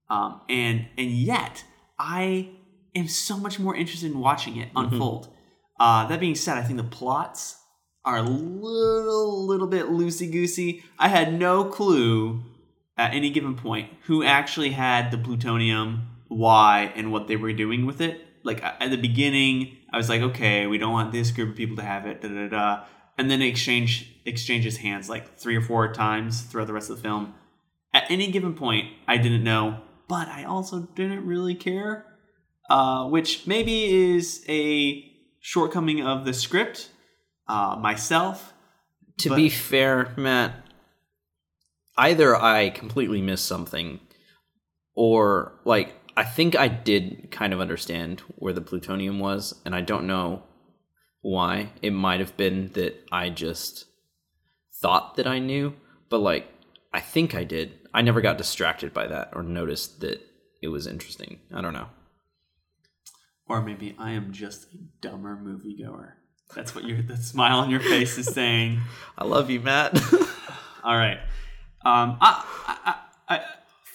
Um, 0.08 0.40
and 0.49 0.87
and 0.96 1.11
yet 1.11 1.64
I 1.99 2.50
am 2.94 3.08
so 3.08 3.37
much 3.37 3.58
more 3.58 3.75
interested 3.75 4.11
in 4.11 4.18
watching 4.18 4.56
it 4.56 4.70
unfold. 4.76 5.28
Uh, 5.78 6.06
that 6.06 6.20
being 6.20 6.35
said, 6.35 6.56
I 6.56 6.62
think 6.62 6.78
the 6.78 6.85
plots 6.85 7.61
are 8.04 8.18
a 8.18 8.23
little 8.23 9.46
little 9.46 9.66
bit 9.66 9.87
loosey 9.87 10.30
goosey. 10.30 10.82
I 10.99 11.08
had 11.08 11.38
no 11.38 11.64
clue 11.64 12.42
at 12.96 13.12
any 13.12 13.30
given 13.30 13.56
point 13.56 13.90
who 14.04 14.23
actually 14.23 14.70
had 14.70 15.11
the 15.11 15.18
plutonium, 15.18 16.08
why, 16.28 16.92
and 16.96 17.12
what 17.12 17.28
they 17.28 17.37
were 17.37 17.52
doing 17.52 17.85
with 17.85 18.00
it. 18.00 18.23
Like 18.42 18.62
at 18.62 18.90
the 18.90 18.96
beginning, 18.96 19.76
I 19.92 19.96
was 19.96 20.08
like, 20.08 20.23
okay, 20.23 20.66
we 20.66 20.78
don't 20.78 20.92
want 20.92 21.12
this 21.12 21.30
group 21.30 21.50
of 21.50 21.56
people 21.56 21.76
to 21.76 21.82
have 21.82 22.06
it, 22.06 22.23
da 22.23 22.28
da 22.28 22.49
da. 22.49 22.85
And 23.18 23.30
then 23.30 23.42
exchange 23.42 24.15
exchanges 24.26 24.78
hands 24.78 25.09
like 25.09 25.37
three 25.38 25.56
or 25.56 25.62
four 25.62 25.92
times 25.92 26.42
throughout 26.42 26.66
the 26.66 26.73
rest 26.73 26.90
of 26.90 26.97
the 26.97 27.02
film. 27.02 27.35
At 27.95 28.11
any 28.11 28.30
given 28.30 28.54
point, 28.54 28.92
I 29.09 29.16
didn't 29.16 29.45
know, 29.45 29.80
but 30.09 30.28
I 30.28 30.45
also 30.45 30.80
didn't 30.95 31.25
really 31.26 31.54
care, 31.54 32.04
uh, 32.68 33.06
which 33.09 33.47
maybe 33.47 33.85
is 34.14 34.45
a 34.49 35.04
shortcoming 35.40 36.02
of 36.02 36.25
the 36.25 36.35
script. 36.35 36.90
Uh, 37.49 37.76
myself, 37.80 38.52
To 39.18 39.30
But- 39.30 39.37
be 39.37 39.49
fair, 39.49 40.12
Matt, 40.18 40.66
either 41.97 42.37
I 42.37 42.68
completely 42.71 43.23
missed 43.23 43.47
something 43.47 44.00
or 44.95 45.59
like 45.64 45.95
I 46.18 46.25
think 46.25 46.56
I 46.56 46.68
did 46.68 47.28
kind 47.30 47.52
of 47.52 47.61
understand 47.61 48.21
where 48.37 48.52
the 48.52 48.61
plutonium 48.61 49.18
was 49.18 49.54
and 49.64 49.75
I 49.75 49.80
don't 49.83 50.06
know 50.06 50.42
why. 51.23 51.73
It 51.83 51.92
might 51.92 52.21
have 52.21 52.37
been 52.37 52.73
that 52.75 53.06
I 53.12 53.28
just 53.30 53.87
thought 54.87 55.16
that 55.16 55.26
I 55.26 55.38
knew, 55.40 55.75
but 56.09 56.19
like 56.21 56.47
I 56.93 57.00
think 57.00 57.35
I 57.35 57.45
did. 57.45 57.73
I 57.93 58.02
never 58.02 58.21
got 58.21 58.38
distracted 58.38 58.93
by 58.95 59.07
that 59.09 59.31
or 59.35 59.43
noticed 59.43 60.00
that 60.00 60.21
it 60.62 60.69
was 60.69 60.87
interesting. 60.87 61.40
I 61.52 61.61
don't 61.61 61.73
know. 61.73 61.88
or 63.49 63.62
maybe 63.62 63.95
I 63.99 64.12
am 64.12 64.33
just 64.33 64.64
a 64.75 64.76
dumber 65.00 65.37
moviegoer. 65.43 66.12
That's 66.55 66.75
what 66.75 66.85
your 66.85 67.02
the 67.02 67.16
smile 67.16 67.59
on 67.61 67.71
your 67.71 67.81
face 67.81 68.16
is 68.19 68.26
saying. 68.33 68.81
I 69.19 69.25
love 69.25 69.50
you, 69.50 69.61
Matt. 69.61 70.00
All 70.85 70.97
right. 70.97 71.19
Um, 71.85 72.19
I, 72.21 72.45
I, 72.85 72.95
I, 73.28 73.40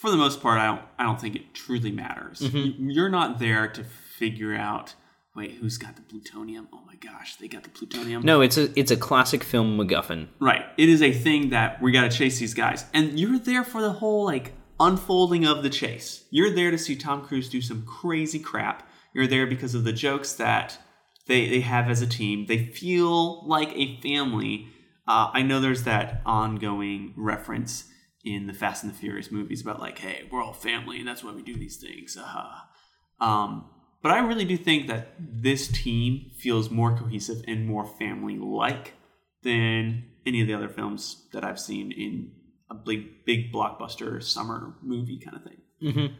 for 0.00 0.10
the 0.10 0.16
most 0.16 0.40
part, 0.42 0.58
I 0.60 0.66
don't. 0.66 0.82
I 0.98 1.02
don't 1.04 1.20
think 1.20 1.36
it 1.36 1.54
truly 1.54 1.90
matters. 1.92 2.40
You- 2.42 2.74
You're 2.78 3.08
not 3.10 3.38
there 3.38 3.66
to 3.68 3.84
figure 3.84 4.54
out. 4.54 4.94
Wait, 5.34 5.52
who's 5.52 5.78
got 5.78 5.96
the 5.96 6.02
plutonium? 6.02 6.68
Oh 6.72 6.82
my 6.86 6.96
gosh, 6.96 7.36
they 7.36 7.48
got 7.48 7.62
the 7.62 7.70
plutonium. 7.70 8.22
no, 8.22 8.42
it's 8.42 8.58
a 8.58 8.78
it's 8.78 8.90
a 8.90 8.96
classic 8.96 9.42
film 9.42 9.78
MacGuffin. 9.78 10.28
Right. 10.40 10.64
It 10.76 10.88
is 10.88 11.00
a 11.00 11.12
thing 11.12 11.50
that 11.50 11.80
we 11.80 11.90
got 11.90 12.10
to 12.10 12.16
chase 12.16 12.38
these 12.38 12.54
guys. 12.54 12.84
And 12.92 13.18
you're 13.18 13.38
there 13.38 13.64
for 13.64 13.80
the 13.80 13.92
whole 13.92 14.24
like 14.26 14.52
unfolding 14.78 15.46
of 15.46 15.62
the 15.62 15.70
chase. 15.70 16.24
You're 16.30 16.54
there 16.54 16.70
to 16.70 16.78
see 16.78 16.96
Tom 16.96 17.24
Cruise 17.24 17.48
do 17.48 17.62
some 17.62 17.84
crazy 17.86 18.38
crap. 18.38 18.86
You're 19.14 19.26
there 19.26 19.46
because 19.46 19.74
of 19.74 19.84
the 19.84 19.92
jokes 19.92 20.34
that 20.34 20.78
they, 21.26 21.48
they 21.48 21.60
have 21.60 21.88
as 21.88 22.02
a 22.02 22.06
team. 22.06 22.46
They 22.46 22.66
feel 22.66 23.46
like 23.46 23.70
a 23.74 24.00
family. 24.00 24.68
Uh, 25.06 25.30
I 25.32 25.42
know 25.42 25.60
there's 25.60 25.84
that 25.84 26.20
ongoing 26.26 27.14
reference 27.16 27.88
in 28.24 28.46
the 28.46 28.52
Fast 28.52 28.84
and 28.84 28.92
the 28.92 28.96
Furious 28.96 29.30
movies 29.30 29.62
about 29.62 29.80
like, 29.80 29.98
hey, 29.98 30.28
we're 30.30 30.42
all 30.42 30.52
family 30.52 30.98
and 30.98 31.08
that's 31.08 31.24
why 31.24 31.32
we 31.32 31.42
do 31.42 31.56
these 31.56 31.76
things. 31.76 32.16
Uh, 32.16 32.22
huh. 32.24 33.24
um, 33.26 33.70
but 34.02 34.12
I 34.12 34.18
really 34.20 34.44
do 34.44 34.56
think 34.56 34.88
that 34.88 35.14
this 35.18 35.68
team 35.68 36.30
feels 36.36 36.70
more 36.70 36.96
cohesive 36.96 37.44
and 37.46 37.66
more 37.66 37.86
family 37.86 38.36
like 38.38 38.94
than 39.42 40.04
any 40.26 40.40
of 40.40 40.46
the 40.46 40.54
other 40.54 40.68
films 40.68 41.26
that 41.32 41.44
I've 41.44 41.60
seen 41.60 41.92
in 41.92 42.32
a 42.70 42.74
big, 42.74 43.24
big 43.24 43.52
blockbuster 43.52 44.22
summer 44.22 44.74
movie 44.82 45.18
kind 45.18 45.36
of 45.36 45.44
thing. 45.44 45.60
Mm-hmm. 45.82 46.14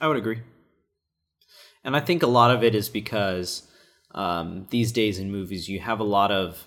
I 0.00 0.08
would 0.08 0.16
agree. 0.16 0.42
And 1.84 1.96
I 1.96 2.00
think 2.00 2.22
a 2.22 2.28
lot 2.28 2.50
of 2.50 2.62
it 2.62 2.74
is 2.74 2.88
because 2.88 3.68
um, 4.14 4.66
these 4.70 4.92
days 4.92 5.18
in 5.18 5.32
movies, 5.32 5.68
you 5.68 5.80
have 5.80 6.00
a 6.00 6.04
lot 6.04 6.30
of 6.30 6.64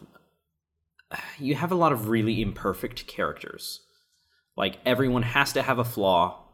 you 1.38 1.56
have 1.56 1.72
a 1.72 1.76
lot 1.76 1.92
of 1.92 2.10
really 2.10 2.42
imperfect 2.42 3.08
characters. 3.08 3.82
Like 4.58 4.80
everyone 4.86 5.24
has 5.24 5.54
to 5.54 5.62
have 5.62 5.80
a 5.80 5.84
flaw, 5.84 6.45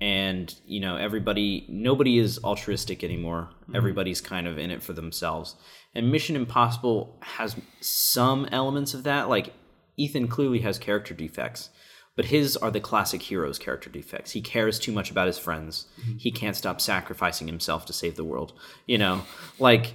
and 0.00 0.54
you 0.66 0.80
know 0.80 0.96
everybody, 0.96 1.66
nobody 1.68 2.18
is 2.18 2.38
altruistic 2.44 3.02
anymore. 3.02 3.50
Everybody's 3.74 4.20
kind 4.20 4.46
of 4.46 4.58
in 4.58 4.70
it 4.70 4.82
for 4.82 4.92
themselves. 4.92 5.56
And 5.94 6.12
Mission 6.12 6.36
Impossible 6.36 7.18
has 7.22 7.56
some 7.80 8.46
elements 8.52 8.94
of 8.94 9.02
that. 9.04 9.28
Like 9.28 9.52
Ethan 9.96 10.28
clearly 10.28 10.60
has 10.60 10.78
character 10.78 11.14
defects, 11.14 11.70
but 12.14 12.26
his 12.26 12.56
are 12.56 12.70
the 12.70 12.80
classic 12.80 13.22
hero's 13.22 13.58
character 13.58 13.90
defects. 13.90 14.32
He 14.32 14.40
cares 14.40 14.78
too 14.78 14.92
much 14.92 15.10
about 15.10 15.26
his 15.26 15.38
friends. 15.38 15.86
Mm-hmm. 16.00 16.18
He 16.18 16.30
can't 16.30 16.56
stop 16.56 16.80
sacrificing 16.80 17.48
himself 17.48 17.84
to 17.86 17.92
save 17.92 18.16
the 18.16 18.24
world. 18.24 18.52
You 18.86 18.98
know, 18.98 19.22
like, 19.58 19.94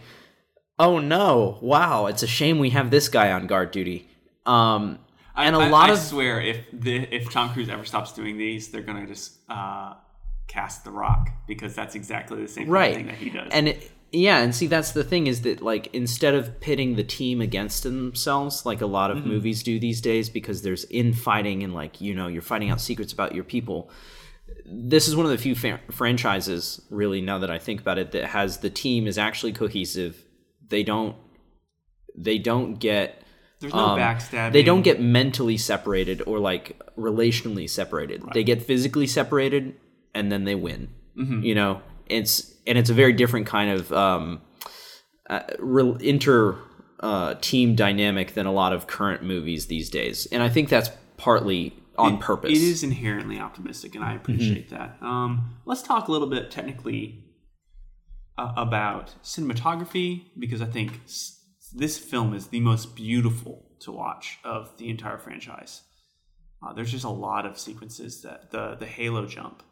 oh 0.77 0.99
no, 0.99 1.59
wow, 1.61 2.07
it's 2.07 2.23
a 2.23 2.27
shame 2.27 2.59
we 2.59 2.71
have 2.71 2.91
this 2.91 3.07
guy 3.07 3.31
on 3.31 3.47
guard 3.47 3.71
duty. 3.71 4.09
Um, 4.45 4.99
and 5.35 5.55
a 5.55 5.59
I, 5.59 5.69
lot 5.69 5.89
I 5.89 5.93
of 5.93 5.99
swear, 5.99 6.39
if 6.41 6.65
the 6.71 6.97
if 7.13 7.29
Tom 7.31 7.51
Cruise 7.53 7.69
ever 7.69 7.85
stops 7.85 8.11
doing 8.13 8.37
these, 8.37 8.69
they're 8.69 8.81
gonna 8.81 9.07
just 9.07 9.37
uh, 9.49 9.95
cast 10.47 10.83
The 10.83 10.91
Rock 10.91 11.29
because 11.47 11.73
that's 11.75 11.95
exactly 11.95 12.41
the 12.41 12.47
same 12.47 12.69
right 12.69 12.95
thing 12.95 13.07
that 13.07 13.15
he 13.15 13.29
does. 13.29 13.49
and 13.51 13.69
it, 13.69 13.91
yeah 14.15 14.39
and 14.43 14.53
see 14.53 14.67
that's 14.67 14.91
the 14.91 15.03
thing 15.03 15.25
is 15.25 15.41
that 15.41 15.59
like 15.61 15.89
instead 15.93 16.35
of 16.35 16.59
pitting 16.59 16.95
the 16.95 17.03
team 17.03 17.41
against 17.41 17.81
themselves 17.81 18.63
like 18.63 18.79
a 18.81 18.85
lot 18.85 19.09
Mm-hmm. 19.09 19.19
of 19.21 19.25
movies 19.25 19.63
do 19.63 19.79
these 19.79 20.01
days 20.01 20.29
because 20.29 20.61
there's 20.61 20.85
infighting 20.91 21.63
and 21.63 21.73
like 21.73 21.99
you 21.99 22.13
know 22.13 22.27
you're 22.27 22.43
finding 22.43 22.69
out 22.69 22.79
secrets 22.79 23.11
about 23.11 23.33
your 23.33 23.43
people 23.43 23.89
this 24.65 25.07
is 25.07 25.15
one 25.15 25.25
of 25.25 25.31
the 25.31 25.37
few 25.39 25.55
fa- 25.55 25.79
franchises 25.89 26.79
really 26.91 27.21
now 27.21 27.39
that 27.39 27.49
i 27.49 27.57
think 27.57 27.81
about 27.81 27.97
it 27.97 28.11
that 28.11 28.25
has 28.25 28.57
the 28.59 28.69
team 28.69 29.07
is 29.07 29.17
actually 29.17 29.51
cohesive 29.51 30.23
they 30.67 30.83
don't 30.83 31.15
they 32.15 32.37
don't 32.37 32.75
get 32.75 33.22
There's 33.63 33.73
no 33.73 33.79
um, 33.79 33.99
backstabbing. 33.99 34.51
They 34.53 34.61
don't 34.63 34.81
get 34.83 35.01
mentally 35.01 35.57
separated 35.57 36.21
or 36.27 36.37
like 36.39 36.79
relationally 36.97 37.69
separated. 37.69 38.21
They 38.33 38.43
get 38.43 38.61
physically 38.61 39.07
separated 39.07 39.73
and 40.13 40.31
then 40.31 40.43
they 40.43 40.55
win. 40.55 40.89
Mm-hmm. 41.17 41.41
You 41.43 41.55
know, 41.55 41.81
it's 42.07 42.53
and 42.67 42.77
it's 42.77 42.89
a 42.89 42.93
very 42.93 43.13
different 43.13 43.47
kind 43.47 43.71
of 43.71 43.91
um, 43.93 44.41
uh, 45.29 45.41
inter 46.01 46.57
uh, 46.99 47.35
team 47.41 47.75
dynamic 47.75 48.33
than 48.33 48.45
a 48.45 48.51
lot 48.51 48.73
of 48.73 48.87
current 48.87 49.23
movies 49.23 49.67
these 49.67 49.89
days. 49.89 50.25
And 50.31 50.43
I 50.43 50.49
think 50.49 50.69
that's 50.69 50.89
partly 51.17 51.73
on 51.97 52.15
It- 52.15 52.19
purpose. 52.21 52.51
It 52.51 52.61
is 52.61 52.83
inherently 52.83 53.39
optimistic, 53.39 53.95
and 53.95 54.03
I 54.03 54.13
appreciate 54.15 54.69
Mm-hmm. 54.69 54.75
that. 54.75 54.97
Um, 55.05 55.55
let's 55.65 55.81
talk 55.83 56.07
a 56.07 56.11
little 56.11 56.27
bit 56.29 56.49
technically 56.51 57.23
uh, 58.37 58.51
about 58.57 59.13
cinematography 59.23 60.23
because 60.39 60.61
I 60.61 60.65
think 60.65 61.01
s- 61.05 61.39
this 61.73 61.97
film 61.97 62.33
is 62.33 62.47
the 62.47 62.59
most 62.59 62.95
beautiful 62.95 63.65
to 63.79 63.91
watch 63.91 64.39
of 64.43 64.77
the 64.77 64.89
entire 64.89 65.17
franchise. 65.17 65.81
Uh, 66.61 66.73
there's 66.73 66.91
just 66.91 67.03
a 67.03 67.09
lot 67.09 67.45
of 67.45 67.59
sequences 67.59 68.21
that 68.21 68.51
the 68.51 68.75
the 68.79 68.85
Halo 68.85 69.25
jump 69.25 69.63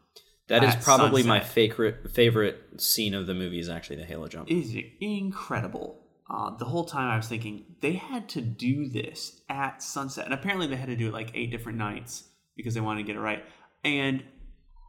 That 0.47 0.63
is 0.63 0.75
probably 0.83 1.23
my 1.23 1.39
favorite 1.39 2.11
favorite 2.11 2.81
scene 2.81 3.13
of 3.13 3.27
the 3.27 3.33
movie 3.33 3.59
is 3.59 3.69
actually 3.69 3.97
the 3.97 4.05
Halo 4.05 4.27
jump. 4.27 4.49
is 4.51 4.75
incredible. 4.99 5.99
Uh, 6.29 6.55
the 6.57 6.65
whole 6.65 6.85
time 6.85 7.09
I 7.09 7.17
was 7.17 7.27
thinking 7.27 7.65
they 7.81 7.93
had 7.93 8.29
to 8.29 8.41
do 8.41 8.87
this 8.87 9.41
at 9.49 9.83
sunset, 9.83 10.25
and 10.25 10.33
apparently 10.33 10.67
they 10.67 10.77
had 10.77 10.87
to 10.87 10.95
do 10.95 11.07
it 11.07 11.13
like 11.13 11.31
eight 11.33 11.51
different 11.51 11.77
nights 11.77 12.23
because 12.55 12.73
they 12.73 12.81
wanted 12.81 13.01
to 13.01 13.07
get 13.07 13.15
it 13.15 13.21
right. 13.21 13.43
And 13.83 14.23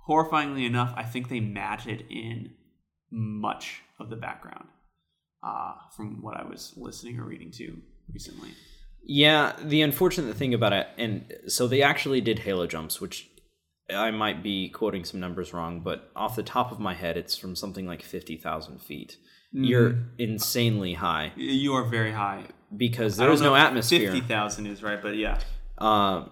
horrifyingly 0.08 0.66
enough, 0.66 0.92
I 0.96 1.04
think 1.04 1.28
they 1.28 1.40
matted 1.40 2.04
in 2.10 2.52
much 3.10 3.82
of 3.98 4.10
the 4.10 4.16
background 4.16 4.66
uh, 5.42 5.72
from 5.96 6.22
what 6.22 6.36
I 6.36 6.44
was 6.44 6.72
listening 6.76 7.18
or 7.18 7.24
reading 7.24 7.50
to 7.52 7.76
recently. 8.12 8.50
Yeah, 9.04 9.54
the 9.62 9.82
unfortunate 9.82 10.36
thing 10.36 10.54
about 10.54 10.72
it, 10.72 10.86
and 10.96 11.32
so 11.48 11.66
they 11.66 11.82
actually 11.82 12.20
did 12.20 12.38
Halo 12.40 12.66
jumps, 12.66 13.00
which 13.00 13.28
I 13.92 14.10
might 14.12 14.42
be 14.42 14.68
quoting 14.68 15.04
some 15.04 15.18
numbers 15.20 15.52
wrong, 15.52 15.80
but 15.80 16.10
off 16.14 16.36
the 16.36 16.42
top 16.44 16.70
of 16.70 16.78
my 16.78 16.94
head, 16.94 17.16
it's 17.16 17.36
from 17.36 17.56
something 17.56 17.84
like 17.86 18.02
50,000 18.02 18.80
feet. 18.80 19.16
You're 19.54 19.98
insanely 20.18 20.94
high 20.94 21.32
You 21.36 21.74
are 21.74 21.84
very 21.84 22.12
high. 22.12 22.44
because 22.74 23.18
there 23.18 23.30
is 23.30 23.42
no 23.42 23.54
atmosphere. 23.54 24.10
Fifty 24.10 24.26
thousand 24.26 24.66
is 24.66 24.82
right, 24.82 25.02
but 25.02 25.16
yeah, 25.16 25.40
Uh, 25.76 26.26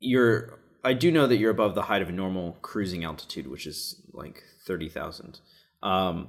you're, 0.00 0.58
I 0.84 0.92
do 0.92 1.10
know 1.10 1.26
that 1.26 1.38
you're 1.38 1.50
above 1.50 1.74
the 1.74 1.82
height 1.82 2.02
of 2.02 2.08
a 2.10 2.12
normal 2.12 2.58
cruising 2.60 3.04
altitude, 3.04 3.46
which 3.46 3.66
is 3.66 4.02
like 4.12 4.42
30,000. 4.66 5.40
Um, 5.82 6.28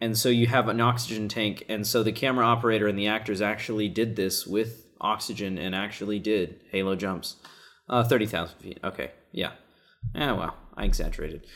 and 0.00 0.16
so 0.16 0.28
you 0.28 0.46
have 0.46 0.68
an 0.68 0.80
oxygen 0.80 1.28
tank, 1.28 1.64
and 1.68 1.86
so 1.86 2.02
the 2.02 2.12
camera 2.12 2.46
operator 2.46 2.88
and 2.88 2.98
the 2.98 3.06
actors 3.06 3.40
actually 3.40 3.88
did 3.88 4.16
this 4.16 4.46
with 4.46 4.86
oxygen 5.00 5.58
and 5.58 5.74
actually 5.74 6.18
did 6.18 6.60
Halo 6.70 6.96
jumps. 6.96 7.36
Uh, 7.88 8.04
30,000 8.04 8.58
feet. 8.58 8.78
Okay, 8.84 9.10
yeah. 9.32 9.52
Yeah, 10.14 10.32
well, 10.32 10.56
I 10.76 10.84
exaggerated. 10.84 11.46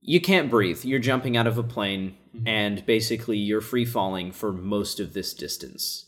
You 0.00 0.20
can't 0.20 0.50
breathe. 0.50 0.84
You're 0.84 1.00
jumping 1.00 1.36
out 1.36 1.48
of 1.48 1.58
a 1.58 1.64
plane, 1.64 2.16
and 2.46 2.86
basically 2.86 3.38
you're 3.38 3.60
free 3.60 3.84
falling 3.84 4.30
for 4.30 4.52
most 4.52 5.00
of 5.00 5.12
this 5.12 5.34
distance. 5.34 6.06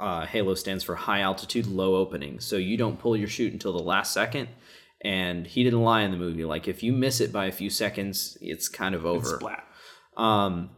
Uh, 0.00 0.26
Halo 0.26 0.54
stands 0.54 0.82
for 0.82 0.94
high 0.94 1.20
altitude, 1.20 1.66
low 1.66 1.94
opening. 1.96 2.40
So 2.40 2.56
you 2.56 2.76
don't 2.76 2.98
pull 2.98 3.16
your 3.16 3.28
chute 3.28 3.52
until 3.52 3.72
the 3.72 3.82
last 3.82 4.12
second. 4.12 4.48
And 5.02 5.46
he 5.46 5.62
didn't 5.62 5.82
lie 5.82 6.02
in 6.02 6.10
the 6.10 6.16
movie. 6.16 6.44
Like 6.44 6.68
if 6.68 6.82
you 6.82 6.92
miss 6.92 7.20
it 7.20 7.32
by 7.32 7.46
a 7.46 7.52
few 7.52 7.70
seconds, 7.70 8.36
it's 8.40 8.68
kind 8.68 8.94
of 8.94 9.06
over. 9.06 9.36
splat. 9.36 9.64
Um, 10.16 10.70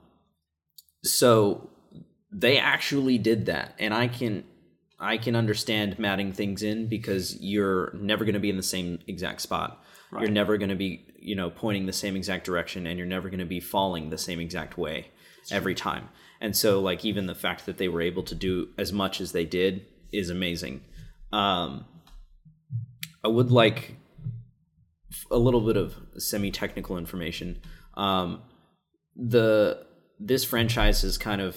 so 1.04 1.70
they 2.30 2.58
actually 2.58 3.18
did 3.18 3.46
that, 3.46 3.74
and 3.78 3.92
I 3.92 4.08
can 4.08 4.44
I 4.98 5.18
can 5.18 5.34
understand 5.34 5.98
matting 5.98 6.32
things 6.32 6.62
in 6.62 6.88
because 6.88 7.36
you're 7.40 7.92
never 7.94 8.24
going 8.24 8.34
to 8.34 8.40
be 8.40 8.50
in 8.50 8.56
the 8.56 8.62
same 8.62 9.00
exact 9.06 9.40
spot. 9.40 9.82
You're 10.12 10.30
never 10.30 10.58
going 10.58 10.68
to 10.68 10.76
be 10.76 11.06
you 11.18 11.34
know 11.34 11.50
pointing 11.50 11.86
the 11.86 11.92
same 11.92 12.16
exact 12.16 12.44
direction, 12.44 12.86
and 12.86 12.98
you're 12.98 13.06
never 13.06 13.28
going 13.28 13.40
to 13.40 13.46
be 13.46 13.60
falling 13.60 14.10
the 14.10 14.18
same 14.18 14.40
exact 14.40 14.78
way 14.78 15.10
every 15.50 15.74
time. 15.74 16.08
And 16.40 16.56
so 16.56 16.80
like 16.80 17.04
even 17.04 17.26
the 17.26 17.34
fact 17.34 17.66
that 17.66 17.78
they 17.78 17.88
were 17.88 18.00
able 18.00 18.22
to 18.24 18.34
do 18.34 18.68
as 18.76 18.92
much 18.92 19.20
as 19.20 19.32
they 19.32 19.44
did 19.44 19.86
is 20.12 20.28
amazing. 20.28 20.82
Um, 21.32 21.86
I 23.24 23.28
would 23.28 23.50
like 23.50 23.96
a 25.30 25.38
little 25.38 25.60
bit 25.60 25.76
of 25.76 25.94
semi-technical 26.18 26.98
information. 26.98 27.60
Um, 27.94 28.42
the 29.16 29.86
this 30.24 30.44
franchise 30.44 31.02
is 31.04 31.18
kind 31.18 31.40
of 31.40 31.56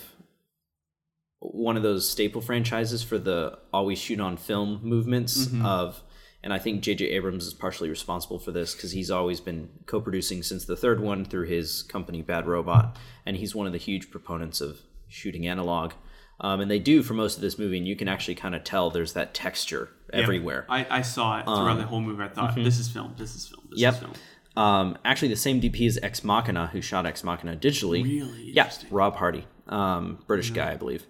one 1.39 1.78
of 1.78 1.84
those 1.84 2.10
staple 2.10 2.41
franchises 2.41 3.04
for 3.04 3.17
the 3.19 3.58
always 3.71 3.99
shoot 3.99 4.19
on 4.19 4.38
film 4.38 4.80
movements 4.84 5.47
of 5.63 6.01
and 6.43 6.54
I 6.54 6.60
think 6.60 6.84
JJ 6.84 7.12
Abrams 7.13 7.45
is 7.47 7.54
partially 7.54 7.89
responsible 7.89 8.38
for 8.39 8.51
this 8.51 8.73
because 8.75 8.91
he's 8.91 9.10
always 9.12 9.39
been 9.39 9.69
co-producing 9.88 10.43
since 10.43 10.65
the 10.65 10.75
third 10.75 10.99
one 11.01 11.25
through 11.25 11.45
his 11.47 11.84
company 11.84 12.21
Bad 12.21 12.47
Robot 12.47 12.97
and 13.25 13.36
he's 13.38 13.54
one 13.54 13.67
of 13.67 13.73
the 13.73 13.80
huge 13.80 14.10
proponents 14.10 14.62
of 14.62 14.80
shooting 15.08 15.45
analog 15.47 15.93
um, 16.39 16.60
and 16.62 16.69
they 16.71 16.80
do 16.80 17.04
for 17.04 17.13
most 17.13 17.36
of 17.36 17.41
this 17.41 17.60
movie 17.60 17.78
and 17.78 17.88
you 17.88 17.95
can 17.95 18.08
actually 18.08 18.36
kind 18.36 18.56
of 18.56 18.63
tell 18.63 18.89
there's 18.89 19.13
that 19.13 19.34
texture 19.36 19.89
Yeah. 20.13 20.21
everywhere 20.21 20.65
I, 20.67 20.88
I 20.89 21.01
saw 21.04 21.39
it 21.39 21.43
throughout 21.45 21.78
the 21.78 21.86
whole 21.86 22.01
movie. 22.01 22.23
I 22.23 22.28
thought 22.30 22.56
this 22.56 22.80
is 22.80 22.89
film. 22.89 23.13
This 23.17 23.36
is 23.36 23.47
film. 23.47 23.67
This 23.71 23.84
Um, 23.84 23.84
mm-hmm. 23.84 23.84
Yep. 23.84 23.93
is 23.93 23.99
film. 23.99 24.13
Um, 24.57 24.97
actually, 25.03 25.27
the 25.29 25.35
same 25.35 25.59
DP 25.61 25.87
as 25.87 25.99
Ex 26.01 26.23
Machina, 26.23 26.67
who 26.67 26.81
shot 26.81 27.05
Ex 27.05 27.23
Machina 27.23 27.55
digitally. 27.55 28.03
Really 28.03 28.51
Yeah. 28.53 28.69
Rob 28.89 29.15
Hardy, 29.15 29.45
um, 29.67 30.19
British 30.27 30.51
guy, 30.51 30.71
I 30.73 30.75
believe. 30.77 31.05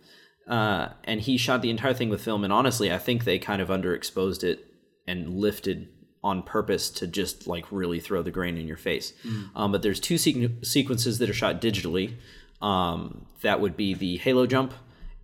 Uh, 0.47 0.89
and 1.03 1.21
he 1.21 1.37
shot 1.37 1.61
the 1.61 1.69
entire 1.69 1.93
thing 1.93 2.09
with 2.09 2.21
film. 2.23 2.43
And 2.43 2.53
honestly, 2.53 2.91
I 2.91 2.97
think 2.97 3.23
they 3.23 3.39
kind 3.39 3.61
of 3.61 3.69
underexposed 3.69 4.43
it 4.43 4.65
and 5.07 5.29
lifted 5.39 5.89
on 6.23 6.41
purpose 6.41 6.89
to 6.89 7.05
just 7.07 7.45
like 7.47 7.71
really 7.71 7.99
throw 7.99 8.23
the 8.23 8.31
grain 8.31 8.57
in 8.57 8.67
your 8.67 8.77
face. 8.77 9.13
Um, 9.55 9.71
but 9.71 9.81
there's 9.83 9.99
two 9.99 10.15
sequ- 10.15 10.65
sequences 10.65 11.19
that 11.19 11.29
are 11.29 11.33
shot 11.33 11.61
digitally. 11.61 12.15
Um, 12.61 13.25
that 13.41 13.59
would 13.61 13.77
be 13.77 13.93
the 13.93 14.17
halo 14.17 14.47
jump 14.47 14.73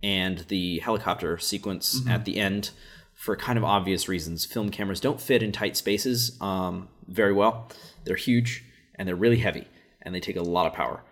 and 0.02 0.38
the 0.48 0.78
helicopter 0.80 1.38
sequence 1.38 2.02
at 2.08 2.24
the 2.24 2.38
end 2.38 2.70
for 3.22 3.36
kind 3.36 3.56
of 3.56 3.62
obvious 3.62 4.08
reasons. 4.08 4.44
Film 4.44 4.68
cameras 4.68 4.98
don't 4.98 5.20
fit 5.20 5.44
in 5.44 5.52
tight 5.52 5.76
spaces 5.76 6.36
um, 6.40 6.88
very 7.06 7.32
well. 7.32 7.68
They're 8.02 8.16
huge 8.16 8.64
and 8.96 9.06
they're 9.06 9.14
really 9.14 9.38
heavy 9.38 9.68
and 10.02 10.12
they 10.12 10.18
take 10.18 10.34
a 10.34 10.42
lot 10.42 10.66
of 10.66 10.72
power. 10.72 11.04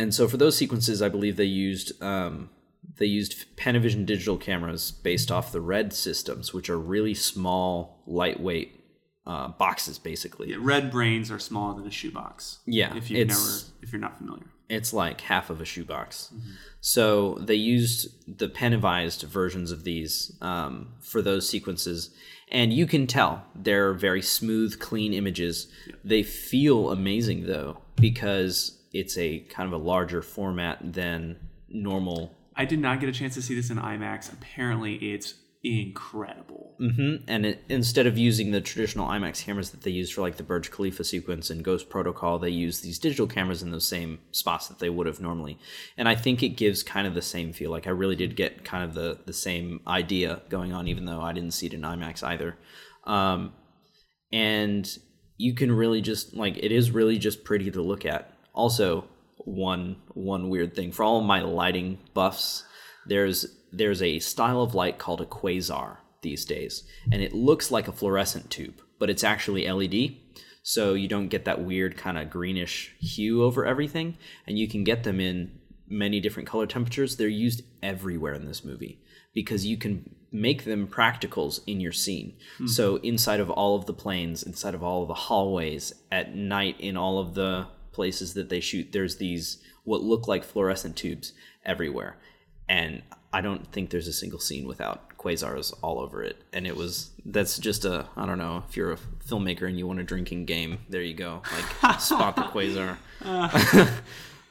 And 0.00 0.12
so 0.12 0.26
for 0.26 0.36
those 0.36 0.56
sequences, 0.56 1.00
I 1.00 1.08
believe 1.08 1.36
they 1.36 1.44
used 1.44 2.02
um, 2.02 2.50
they 2.96 3.06
used 3.06 3.56
Panavision 3.56 4.04
digital 4.04 4.36
cameras 4.36 4.90
based 4.90 5.30
off 5.30 5.52
the 5.52 5.60
Red 5.60 5.92
systems, 5.92 6.52
which 6.52 6.68
are 6.68 6.76
really 6.76 7.14
small, 7.14 8.02
lightweight 8.04 8.81
uh, 9.26 9.48
boxes, 9.48 9.98
basically. 9.98 10.50
Yeah, 10.50 10.56
red 10.60 10.90
brains 10.90 11.30
are 11.30 11.38
smaller 11.38 11.74
than 11.76 11.86
a 11.86 11.90
shoebox. 11.90 12.58
Yeah, 12.66 12.94
if 12.96 13.10
it's- 13.10 13.28
never, 13.28 13.72
if 13.82 13.92
you're 13.92 14.00
not 14.00 14.18
familiar. 14.18 14.44
it's 14.68 14.92
like 14.92 15.20
half 15.20 15.50
of 15.50 15.60
a 15.60 15.64
shoebox. 15.64 16.32
So 16.80 17.34
they 17.40 17.54
used 17.54 18.38
the 18.38 18.48
Panavised 18.48 19.22
versions 19.24 19.70
of 19.70 19.84
these 19.84 20.36
um, 20.40 20.88
for 21.00 21.22
those 21.22 21.48
sequences, 21.48 22.10
and 22.50 22.72
you 22.72 22.86
can 22.86 23.06
tell 23.06 23.44
they're 23.54 23.92
very 23.94 24.22
smooth, 24.22 24.78
clean 24.80 25.12
images. 25.14 25.68
They 26.04 26.22
feel 26.22 26.90
amazing 26.90 27.46
though 27.46 27.78
because 27.96 28.78
it's 28.92 29.16
a 29.16 29.40
kind 29.40 29.66
of 29.72 29.80
a 29.80 29.82
larger 29.84 30.22
format 30.22 30.92
than 30.92 31.36
normal. 31.68 32.36
I 32.56 32.64
did 32.64 32.80
not 32.80 33.00
get 33.00 33.08
a 33.08 33.12
chance 33.12 33.34
to 33.34 33.42
see 33.42 33.54
this 33.54 33.70
in 33.70 33.78
IMAX. 33.78 34.30
Apparently, 34.32 34.96
it's 34.96 35.34
incredible. 35.64 36.74
hmm 36.78 37.16
And 37.28 37.46
it, 37.46 37.64
instead 37.68 38.06
of 38.06 38.18
using 38.18 38.50
the 38.50 38.60
traditional 38.60 39.06
IMAX 39.06 39.44
cameras 39.44 39.70
that 39.70 39.82
they 39.82 39.90
use 39.90 40.10
for 40.10 40.20
like 40.20 40.36
the 40.36 40.42
Burj 40.42 40.70
Khalifa 40.70 41.04
sequence 41.04 41.50
and 41.50 41.64
Ghost 41.64 41.88
Protocol, 41.88 42.38
they 42.38 42.50
use 42.50 42.80
these 42.80 42.98
digital 42.98 43.26
cameras 43.26 43.62
in 43.62 43.70
those 43.70 43.86
same 43.86 44.18
spots 44.32 44.68
that 44.68 44.80
they 44.80 44.90
would 44.90 45.06
have 45.06 45.20
normally. 45.20 45.58
And 45.96 46.08
I 46.08 46.14
think 46.16 46.42
it 46.42 46.50
gives 46.50 46.82
kind 46.82 47.06
of 47.06 47.14
the 47.14 47.22
same 47.22 47.52
feel. 47.52 47.70
Like 47.70 47.86
I 47.86 47.90
really 47.90 48.16
did 48.16 48.34
get 48.36 48.64
kind 48.64 48.82
of 48.84 48.94
the 48.94 49.18
the 49.24 49.32
same 49.32 49.80
idea 49.86 50.42
going 50.48 50.72
on, 50.72 50.88
even 50.88 51.04
though 51.04 51.20
I 51.20 51.32
didn't 51.32 51.52
see 51.52 51.66
it 51.66 51.74
in 51.74 51.82
IMAX 51.82 52.22
either. 52.24 52.56
Um, 53.04 53.52
and 54.32 54.88
you 55.38 55.54
can 55.54 55.70
really 55.70 56.00
just 56.00 56.34
like 56.34 56.56
it 56.56 56.72
is 56.72 56.90
really 56.90 57.18
just 57.18 57.44
pretty 57.44 57.70
to 57.70 57.82
look 57.82 58.04
at. 58.04 58.32
Also, 58.52 59.04
one 59.38 59.96
one 60.14 60.48
weird 60.48 60.74
thing 60.74 60.90
for 60.90 61.04
all 61.04 61.20
my 61.20 61.40
lighting 61.42 61.98
buffs, 62.14 62.64
there's 63.06 63.46
there's 63.72 64.02
a 64.02 64.18
style 64.18 64.60
of 64.60 64.74
light 64.74 64.98
called 64.98 65.20
a 65.20 65.26
quasar 65.26 65.98
these 66.20 66.44
days, 66.44 66.84
and 67.10 67.22
it 67.22 67.32
looks 67.32 67.70
like 67.70 67.88
a 67.88 67.92
fluorescent 67.92 68.50
tube, 68.50 68.80
but 68.98 69.10
it's 69.10 69.24
actually 69.24 69.68
LED. 69.68 70.16
So 70.62 70.94
you 70.94 71.08
don't 71.08 71.28
get 71.28 71.44
that 71.46 71.64
weird 71.64 71.96
kind 71.96 72.16
of 72.16 72.30
greenish 72.30 72.94
hue 73.00 73.42
over 73.42 73.66
everything, 73.66 74.16
and 74.46 74.58
you 74.58 74.68
can 74.68 74.84
get 74.84 75.02
them 75.02 75.20
in 75.20 75.58
many 75.88 76.20
different 76.20 76.48
color 76.48 76.66
temperatures. 76.66 77.16
They're 77.16 77.28
used 77.28 77.62
everywhere 77.82 78.34
in 78.34 78.46
this 78.46 78.64
movie 78.64 79.00
because 79.34 79.66
you 79.66 79.76
can 79.76 80.14
make 80.30 80.64
them 80.64 80.86
practicals 80.86 81.60
in 81.66 81.80
your 81.80 81.92
scene. 81.92 82.34
Hmm. 82.58 82.66
So 82.66 82.96
inside 82.96 83.40
of 83.40 83.50
all 83.50 83.76
of 83.76 83.86
the 83.86 83.92
planes, 83.92 84.42
inside 84.42 84.74
of 84.74 84.82
all 84.82 85.02
of 85.02 85.08
the 85.08 85.14
hallways, 85.14 85.92
at 86.10 86.34
night 86.34 86.76
in 86.78 86.96
all 86.96 87.18
of 87.18 87.34
the 87.34 87.66
places 87.92 88.34
that 88.34 88.48
they 88.48 88.60
shoot, 88.60 88.92
there's 88.92 89.16
these 89.16 89.58
what 89.84 90.02
look 90.02 90.28
like 90.28 90.44
fluorescent 90.44 90.96
tubes 90.96 91.32
everywhere. 91.64 92.16
And 92.68 93.02
I 93.32 93.40
don't 93.40 93.70
think 93.72 93.90
there's 93.90 94.08
a 94.08 94.12
single 94.12 94.38
scene 94.38 94.66
without 94.66 95.16
quasars 95.16 95.72
all 95.82 96.00
over 96.00 96.22
it. 96.22 96.42
And 96.52 96.66
it 96.66 96.76
was 96.76 97.10
that's 97.24 97.58
just 97.58 97.84
a 97.84 98.06
I 98.16 98.26
don't 98.26 98.38
know 98.38 98.64
if 98.68 98.76
you're 98.76 98.92
a 98.92 98.98
filmmaker 99.26 99.68
and 99.68 99.78
you 99.78 99.86
want 99.86 100.00
a 100.00 100.04
drinking 100.04 100.44
game. 100.44 100.78
There 100.88 101.02
you 101.02 101.14
go, 101.14 101.42
like 101.82 102.00
spot 102.00 102.36
the 102.36 102.42
quasar. 102.42 102.98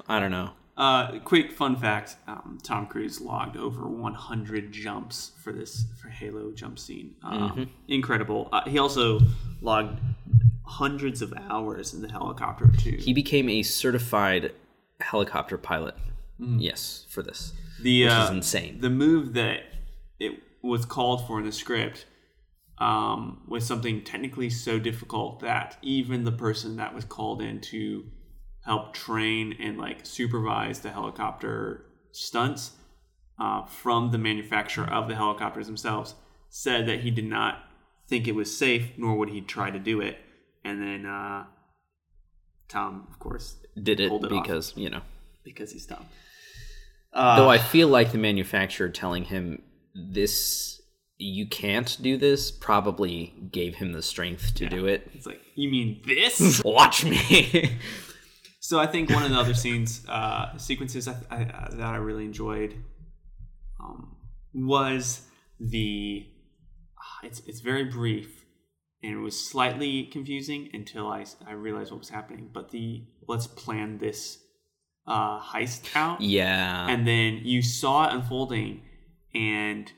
I 0.08 0.20
don't 0.20 0.32
know. 0.32 0.52
Uh, 0.78 1.20
quick 1.20 1.52
fun 1.52 1.76
fact: 1.76 2.16
um, 2.28 2.58
Tom 2.64 2.88
Cruise 2.88 3.22
logged 3.22 3.58
over 3.58 3.88
100 3.88 4.72
jumps 4.72 5.32
for 5.44 5.52
this 5.52 5.86
for 6.02 6.10
Halo 6.10 6.52
jump 6.52 6.80
scene. 6.80 7.14
Um, 7.24 7.70
Incredible. 7.88 8.50
Uh, 8.52 8.68
he 8.68 8.80
also 8.80 9.20
logged 9.62 10.00
hundreds 10.66 11.22
of 11.22 11.34
hours 11.50 11.94
in 11.94 12.02
the 12.02 12.10
helicopter 12.10 12.72
too. 12.80 12.98
He 12.98 13.14
became 13.14 13.50
a 13.50 13.62
certified 13.62 14.54
helicopter 15.02 15.58
pilot. 15.58 15.96
Yes, 16.40 17.06
for 17.10 17.22
this. 17.22 17.54
The 17.82 18.04
which 18.04 18.12
uh, 18.12 18.24
is 18.26 18.30
insane. 18.30 18.80
The 18.82 18.90
move 18.90 19.34
that 19.34 19.62
it 20.20 20.40
was 20.62 20.86
called 20.86 21.26
for 21.28 21.40
in 21.40 21.46
the 21.46 21.52
script 21.52 22.06
um, 22.78 23.42
was 23.48 23.66
something 23.66 24.04
technically 24.04 24.50
so 24.50 24.80
difficult 24.80 25.40
that 25.42 25.78
even 25.82 26.24
the 26.24 26.32
person 26.32 26.78
that 26.78 26.94
was 26.96 27.06
called 27.06 27.42
in 27.42 27.62
to 27.62 28.06
help 28.66 28.94
train 28.94 29.56
and 29.60 29.78
like 29.78 30.06
supervise 30.06 30.80
the 30.80 30.90
helicopter 30.92 31.86
stunts 32.12 32.72
uh, 33.40 33.66
from 33.66 34.12
the 34.12 34.18
manufacturer 34.18 34.86
of 34.86 35.08
the 35.08 35.16
helicopters 35.16 35.66
themselves 35.68 36.16
said 36.50 36.88
that 36.88 37.00
he 37.00 37.10
did 37.12 37.26
not 37.26 37.64
think 38.08 38.28
it 38.28 38.36
was 38.36 38.56
safe, 38.56 38.92
nor 38.98 39.16
would 39.16 39.30
he 39.30 39.42
try 39.42 39.72
to 39.72 39.80
do 39.80 40.02
it. 40.02 40.18
And 40.64 40.82
then 40.82 41.06
uh, 41.06 41.46
Tom, 42.68 43.08
of 43.10 43.18
course, 43.20 43.56
Did 43.82 44.00
it, 44.00 44.12
it 44.12 44.12
off. 44.12 44.30
because 44.30 44.74
you 44.76 44.90
know. 44.90 45.02
because 45.44 45.72
he's 45.72 45.86
Tom. 45.86 46.06
Though 47.14 47.50
I 47.50 47.58
feel 47.58 47.88
like 47.88 48.12
the 48.12 48.18
manufacturer 48.18 48.90
telling 48.90 49.26
him 49.26 49.62
this 49.94 50.82
you 51.18 51.46
can't 51.46 51.98
do 52.02 52.18
this 52.18 52.50
probably 52.52 53.34
gave 53.52 53.76
him 53.76 53.92
the 53.92 54.02
strength 54.02 54.56
to 54.56 54.68
do 54.68 54.88
it. 54.88 55.08
It's 55.14 55.28
like, 55.28 55.42
you 55.56 55.70
mean 55.70 56.02
this? 56.06 56.62
Watch 56.66 57.06
me. 57.06 57.78
So 58.64 58.80
I 58.80 58.86
think 58.86 59.10
one 59.10 59.24
of 59.24 59.32
the 59.32 59.38
other 59.38 59.56
scenes, 59.56 60.06
uh, 60.08 60.56
sequences 60.58 61.08
I, 61.08 61.16
I, 61.32 61.68
that 61.72 61.82
I 61.82 61.96
really 61.96 62.26
enjoyed 62.26 62.76
um, 63.84 64.16
was 64.54 65.24
the. 65.60 66.28
ah, 66.98 67.20
It's 67.24 67.42
it's 67.48 67.60
very 67.60 67.86
brief, 67.86 68.46
and 69.02 69.14
it 69.14 69.18
was 69.18 69.38
slightly 69.38 70.04
confusing 70.06 70.70
until 70.74 71.08
I 71.08 71.26
I 71.46 71.54
realized 71.54 71.92
what 71.92 72.00
was 72.00 72.10
happening. 72.10 72.52
But 72.54 72.70
the 72.70 73.04
let's 73.28 73.48
plan 73.48 73.98
this 73.98 74.38
uh, 75.08 75.40
heist 75.42 75.96
out, 75.96 76.22
yeah. 76.22 76.88
and 76.88 77.08
then 77.08 77.40
you 77.44 77.62
saw 77.62 78.08
it 78.08 78.14
unfolding, 78.14 78.82
and 79.34 79.92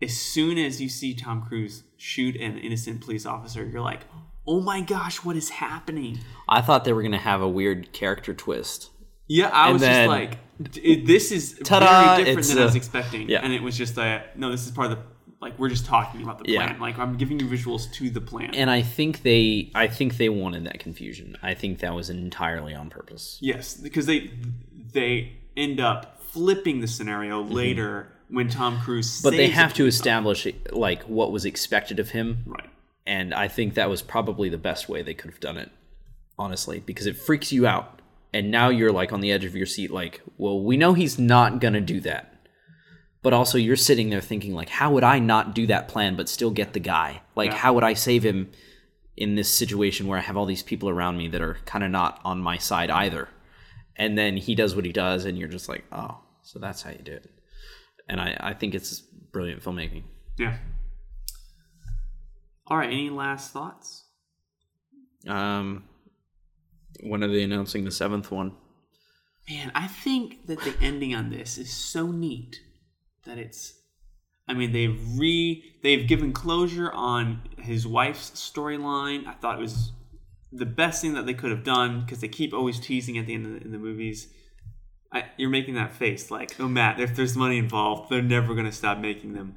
as 0.00 0.16
soon 0.16 0.58
as 0.58 0.80
you 0.80 0.88
see 0.88 1.14
Tom 1.14 1.42
Cruise 1.46 1.84
shoot 1.96 2.34
an 2.36 2.58
innocent 2.58 3.00
police 3.00 3.24
officer, 3.26 3.64
you're 3.64 3.80
like, 3.80 4.00
"Oh 4.46 4.60
my 4.60 4.80
gosh, 4.80 5.18
what 5.24 5.36
is 5.36 5.50
happening?" 5.50 6.18
I 6.48 6.60
thought 6.60 6.84
they 6.84 6.92
were 6.92 7.02
going 7.02 7.12
to 7.12 7.18
have 7.18 7.40
a 7.40 7.48
weird 7.48 7.92
character 7.92 8.34
twist. 8.34 8.90
Yeah, 9.28 9.48
I 9.48 9.66
And 9.66 9.72
was 9.74 9.82
then- 9.82 10.08
just 10.08 10.20
like, 10.20 11.04
"This 11.06 11.30
is 11.32 11.58
Ta-da, 11.64 12.16
very 12.16 12.24
different 12.24 12.48
than 12.48 12.58
I 12.58 12.64
was 12.64 12.74
expecting." 12.74 13.28
yeah. 13.28 13.40
and 13.42 13.52
it 13.52 13.62
was 13.62 13.78
just 13.78 13.94
that 13.94 14.38
no, 14.38 14.50
this 14.50 14.66
is 14.66 14.72
part 14.72 14.90
of 14.90 14.98
the 14.98 15.04
like 15.42 15.58
we're 15.58 15.68
just 15.68 15.84
talking 15.84 16.22
about 16.22 16.38
the 16.38 16.50
Yeah. 16.50 16.66
plan. 16.68 16.80
Like 16.80 16.98
I'm 16.98 17.16
giving 17.16 17.38
you 17.40 17.46
visuals 17.46 17.92
to 17.94 18.08
the 18.08 18.20
plan. 18.20 18.54
And 18.54 18.70
I 18.70 18.80
think 18.80 19.22
they 19.22 19.70
I 19.74 19.88
think 19.88 20.16
they 20.16 20.28
wanted 20.28 20.64
that 20.64 20.78
confusion. 20.78 21.36
I 21.42 21.52
think 21.54 21.80
that 21.80 21.94
was 21.94 22.08
entirely 22.08 22.74
on 22.74 22.88
purpose. 22.88 23.38
yes, 23.42 23.74
because 23.74 24.06
they 24.06 24.30
they 24.92 25.32
end 25.56 25.80
up 25.80 26.22
flipping 26.22 26.80
the 26.80 26.86
scenario 26.86 27.42
later 27.42 28.08
when 28.28 28.48
Tom 28.48 28.78
Cruise. 28.80 29.18
Mm-hmm. 29.18 29.28
But 29.28 29.36
they 29.36 29.48
have 29.48 29.74
to 29.74 29.86
establish 29.86 30.46
like 30.70 31.02
what 31.02 31.32
was 31.32 31.44
expected 31.44 31.98
of 31.98 32.10
him 32.10 32.44
right. 32.46 32.70
and 33.06 33.34
I 33.34 33.48
think 33.48 33.74
that 33.74 33.90
was 33.90 34.00
probably 34.00 34.48
the 34.48 34.56
best 34.58 34.88
way 34.88 35.02
they 35.02 35.12
could 35.12 35.30
have 35.30 35.40
done 35.40 35.58
it, 35.58 35.70
honestly, 36.38 36.80
because 36.80 37.06
it 37.06 37.16
freaks 37.16 37.52
you 37.52 37.66
out, 37.66 38.00
and 38.32 38.50
now 38.50 38.68
you're 38.70 38.92
like 38.92 39.12
on 39.12 39.20
the 39.20 39.30
edge 39.32 39.44
of 39.44 39.54
your 39.54 39.66
seat, 39.66 39.90
like, 39.90 40.22
well, 40.38 40.58
we 40.62 40.76
know 40.78 40.94
he's 40.94 41.18
not 41.18 41.60
gonna 41.60 41.80
do 41.82 42.00
that, 42.00 42.31
but 43.22 43.32
also 43.32 43.56
you're 43.58 43.76
sitting 43.76 44.10
there 44.10 44.20
thinking, 44.20 44.52
like, 44.52 44.68
how 44.68 44.92
would 44.92 45.04
I 45.04 45.18
not 45.18 45.54
do 45.54 45.66
that 45.68 45.88
plan 45.88 46.16
but 46.16 46.28
still 46.28 46.50
get 46.50 46.72
the 46.72 46.80
guy? 46.80 47.22
Like, 47.36 47.50
Yeah. 47.50 47.56
how 47.56 47.72
would 47.74 47.84
I 47.84 47.94
save 47.94 48.22
him 48.24 48.50
in 49.16 49.34
this 49.36 49.48
situation 49.48 50.06
where 50.06 50.18
I 50.18 50.22
have 50.22 50.36
all 50.36 50.46
these 50.46 50.62
people 50.62 50.88
around 50.88 51.16
me 51.18 51.28
that 51.28 51.40
are 51.40 51.58
kind 51.64 51.84
of 51.84 51.90
not 51.90 52.20
on 52.24 52.40
my 52.40 52.58
side 52.58 52.90
either? 52.90 53.28
And 53.96 54.16
then 54.18 54.36
he 54.36 54.54
does 54.54 54.74
what 54.74 54.84
he 54.84 54.92
does, 54.92 55.24
and 55.24 55.38
you're 55.38 55.48
just 55.48 55.68
like, 55.68 55.84
oh, 55.92 56.18
so 56.42 56.58
that's 56.58 56.82
how 56.82 56.90
you 56.90 56.98
do 57.04 57.12
it. 57.12 57.30
And 58.08 58.20
I, 58.20 58.36
I 58.40 58.54
think 58.54 58.74
it's 58.74 59.00
brilliant 59.00 59.62
filmmaking. 59.62 60.02
Yeah. 60.38 60.56
All 62.66 62.76
right. 62.78 62.88
Any 62.90 63.10
last 63.10 63.52
thoughts? 63.52 64.04
Um, 65.28 65.84
when 67.02 67.22
are 67.22 67.28
they 67.28 67.42
announcing 67.42 67.84
the 67.84 67.90
seventh 67.90 68.30
one? 68.30 68.52
Man, 69.48 69.70
I 69.74 69.86
think 69.88 70.46
that 70.46 70.60
the 70.62 70.74
ending 70.80 71.14
on 71.14 71.30
this 71.30 71.58
is 71.58 71.72
so 71.72 72.06
neat 72.10 72.60
that 73.24 73.38
it's. 73.38 73.74
I 74.48 74.54
mean, 74.54 74.72
they've 74.72 75.00
re 75.18 75.64
they've 75.82 76.06
given 76.06 76.32
closure 76.32 76.90
on 76.92 77.42
his 77.58 77.86
wife's 77.86 78.30
storyline. 78.30 79.26
I 79.26 79.34
thought 79.34 79.58
it 79.58 79.62
was 79.62 79.92
the 80.52 80.66
best 80.66 81.00
thing 81.00 81.14
that 81.14 81.26
they 81.26 81.34
could 81.34 81.50
have 81.50 81.64
done 81.64 82.02
because 82.02 82.20
they 82.20 82.28
keep 82.28 82.52
always 82.52 82.78
teasing 82.78 83.16
at 83.18 83.26
the 83.26 83.34
end 83.34 83.46
of 83.46 83.52
the, 83.52 83.60
in 83.62 83.72
the 83.72 83.78
movies. 83.78 84.28
I, 85.12 85.24
you're 85.36 85.50
making 85.50 85.74
that 85.74 85.94
face 85.94 86.30
like, 86.30 86.58
oh 86.58 86.68
Matt, 86.68 87.00
if 87.00 87.14
there's 87.14 87.36
money 87.36 87.58
involved, 87.58 88.10
they're 88.10 88.22
never 88.22 88.54
gonna 88.54 88.72
stop 88.72 88.98
making 88.98 89.34
them, 89.34 89.56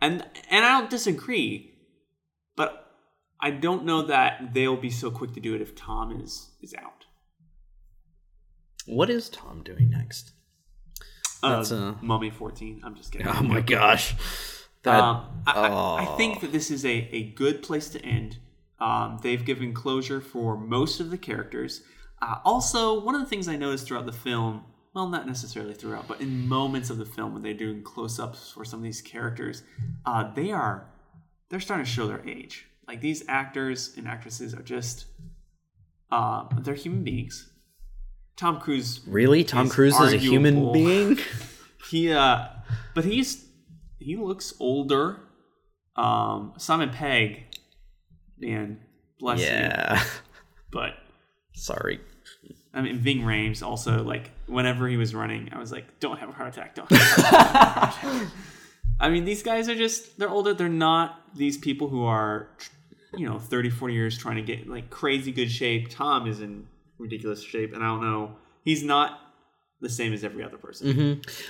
and 0.00 0.24
and 0.50 0.64
I 0.64 0.80
don't 0.80 0.90
disagree, 0.90 1.74
but 2.56 2.86
I 3.40 3.50
don't 3.50 3.84
know 3.84 4.02
that 4.02 4.54
they'll 4.54 4.76
be 4.76 4.90
so 4.90 5.10
quick 5.10 5.32
to 5.34 5.40
do 5.40 5.54
it 5.54 5.60
if 5.60 5.74
Tom 5.74 6.20
is 6.20 6.50
is 6.60 6.74
out. 6.74 7.06
What 8.86 9.10
is 9.10 9.28
Tom 9.28 9.62
doing 9.64 9.90
next? 9.90 10.32
That's, 11.42 11.72
uh, 11.72 11.76
uh, 11.76 11.94
Mummy 12.02 12.30
14. 12.30 12.80
I'm 12.84 12.94
just 12.94 13.12
kidding. 13.12 13.28
Oh 13.28 13.42
my 13.42 13.60
gosh. 13.60 14.14
That, 14.82 15.00
Um, 15.00 15.42
I, 15.46 15.52
I, 15.52 15.66
I 15.68 16.06
oh. 16.08 16.16
think 16.16 16.40
that 16.40 16.52
this 16.52 16.70
is 16.70 16.84
a, 16.84 17.08
a 17.12 17.30
good 17.30 17.62
place 17.62 17.88
to 17.90 18.00
end. 18.04 18.38
Um, 18.78 19.18
they've 19.22 19.44
given 19.44 19.72
closure 19.72 20.20
for 20.20 20.56
most 20.56 21.00
of 21.00 21.10
the 21.10 21.18
characters. 21.18 21.82
Uh, 22.20 22.36
also, 22.44 23.00
one 23.00 23.14
of 23.14 23.20
the 23.20 23.26
things 23.26 23.48
I 23.48 23.56
noticed 23.56 23.86
throughout 23.86 24.06
the 24.06 24.12
film, 24.12 24.64
well, 24.94 25.08
not 25.08 25.26
necessarily 25.26 25.74
throughout, 25.74 26.08
but 26.08 26.20
in 26.20 26.46
moments 26.48 26.90
of 26.90 26.98
the 26.98 27.04
film 27.04 27.32
when 27.32 27.42
they're 27.42 27.54
doing 27.54 27.82
close-ups 27.82 28.52
for 28.52 28.64
some 28.64 28.80
of 28.80 28.84
these 28.84 29.02
characters, 29.02 29.62
uh, 30.04 30.32
they 30.34 30.52
are 30.52 30.88
they're 31.48 31.60
starting 31.60 31.84
to 31.84 31.90
show 31.90 32.06
their 32.06 32.26
age. 32.26 32.66
Like 32.88 33.00
these 33.00 33.22
actors 33.28 33.94
and 33.96 34.08
actresses 34.08 34.54
are 34.54 34.62
just 34.62 35.06
uh, 36.10 36.44
they're 36.60 36.74
human 36.74 37.02
beings. 37.04 37.50
Tom 38.36 38.60
Cruise 38.60 39.00
really? 39.06 39.44
Tom 39.44 39.66
is 39.66 39.72
Cruise 39.72 39.98
is 39.98 40.12
a 40.12 40.18
human 40.18 40.72
being? 40.72 41.18
he 41.90 42.12
uh 42.12 42.46
but 42.94 43.04
he's 43.04 43.44
he 43.98 44.16
looks 44.16 44.54
older 44.60 45.20
um 45.96 46.52
simon 46.58 46.90
pegg 46.90 47.44
man 48.38 48.78
bless 49.18 49.40
you 49.40 49.46
yeah. 49.46 50.02
but 50.70 50.94
Sorry. 51.54 52.00
i 52.74 52.82
mean 52.82 52.98
ving 52.98 53.20
Rhames 53.20 53.62
also 53.62 54.02
like 54.02 54.30
whenever 54.46 54.88
he 54.88 54.96
was 54.96 55.14
running 55.14 55.48
i 55.52 55.58
was 55.58 55.72
like 55.72 56.00
don't 56.00 56.18
have 56.18 56.28
a 56.28 56.32
heart 56.32 56.48
attack 56.48 56.74
don't 56.74 56.90
have 56.90 57.18
a 57.18 57.22
heart 57.22 57.94
attack. 57.94 58.28
i 59.00 59.08
mean 59.08 59.24
these 59.24 59.42
guys 59.42 59.68
are 59.68 59.74
just 59.76 60.18
they're 60.18 60.30
older 60.30 60.52
they're 60.52 60.68
not 60.68 61.20
these 61.34 61.56
people 61.56 61.88
who 61.88 62.04
are 62.04 62.48
you 63.16 63.26
know 63.26 63.38
30 63.38 63.70
40 63.70 63.94
years 63.94 64.18
trying 64.18 64.36
to 64.36 64.42
get 64.42 64.68
like 64.68 64.90
crazy 64.90 65.32
good 65.32 65.50
shape 65.50 65.88
tom 65.88 66.26
is 66.26 66.40
in 66.40 66.66
ridiculous 66.98 67.42
shape 67.42 67.72
and 67.74 67.82
i 67.82 67.86
don't 67.86 68.00
know 68.02 68.36
he's 68.64 68.82
not 68.82 69.20
the 69.80 69.88
same 69.90 70.12
as 70.14 70.24
every 70.24 70.42
other 70.42 70.56
person 70.56 70.86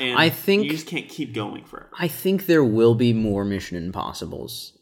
Mm-hmm. 0.00 0.18
I 0.18 0.28
think- 0.30 0.64
you 0.64 0.70
just 0.70 0.87
can't 0.88 1.09
keep 1.09 1.32
going 1.35 1.64
forever 1.64 1.90
I 1.98 2.09
think 2.09 2.46
there 2.46 2.64
will 2.64 2.94
be 2.96 3.12
more 3.12 3.44
Mission 3.44 3.76
Impossibles 3.76 4.72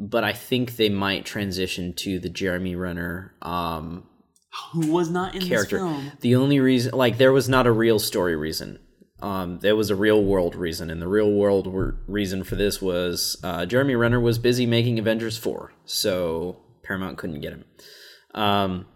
but 0.00 0.22
I 0.24 0.32
think 0.32 0.76
they 0.76 0.88
might 0.88 1.24
transition 1.24 1.92
to 1.94 2.18
the 2.18 2.28
Jeremy 2.28 2.74
Renner 2.76 3.34
um, 3.42 4.06
Who 4.72 4.92
was 4.92 5.10
not 5.10 5.34
in 5.34 5.42
character. 5.42 5.78
this 5.78 5.86
film? 5.86 6.12
The 6.20 6.36
only 6.36 6.60
reason, 6.60 6.92
like, 6.94 7.18
there 7.18 7.32
was 7.32 7.48
not 7.48 7.66
a 7.66 7.72
real 7.72 7.98
story 7.98 8.36
reason. 8.36 8.78
Um, 9.20 9.58
there 9.58 9.74
was 9.74 9.90
a 9.90 9.96
real 9.96 10.22
world 10.22 10.54
reason, 10.54 10.88
and 10.90 11.02
the 11.02 11.08
real 11.08 11.32
world 11.32 11.66
wor- 11.66 11.98
reason 12.06 12.44
for 12.44 12.54
this 12.54 12.80
was 12.80 13.36
uh, 13.42 13.66
Jeremy 13.66 13.96
Renner 13.96 14.20
was 14.20 14.38
busy 14.38 14.66
making 14.66 15.00
Avengers 15.00 15.36
four, 15.36 15.72
so 15.84 16.60
Paramount 16.84 17.18
couldn't 17.18 17.40
get 17.40 17.52
him. 17.54 17.64
Um, 18.36 18.86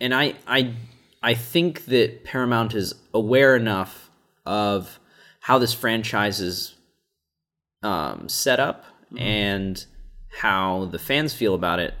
and 0.00 0.14
I, 0.14 0.34
I, 0.46 0.74
I 1.22 1.34
think 1.34 1.86
that 1.86 2.24
Paramount 2.24 2.74
is 2.74 2.94
aware 3.14 3.56
enough 3.56 4.10
of 4.44 4.98
how 5.40 5.58
this 5.58 5.72
franchise 5.74 6.40
is 6.40 6.74
um, 7.82 8.28
set 8.28 8.60
up 8.60 8.84
and 9.16 9.84
how 10.40 10.86
the 10.86 10.98
fans 10.98 11.34
feel 11.34 11.54
about 11.54 11.78
it 11.78 11.94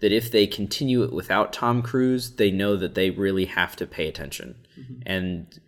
that 0.00 0.12
if 0.12 0.30
they 0.30 0.46
continue 0.46 1.02
it 1.02 1.12
without 1.12 1.52
Tom 1.52 1.82
Cruise, 1.82 2.36
they 2.36 2.50
know 2.50 2.76
that 2.76 2.94
they 2.94 3.10
really 3.10 3.46
have 3.46 3.74
to 3.76 3.86
pay 3.86 4.08
attention. 4.08 4.54
And 5.06 5.60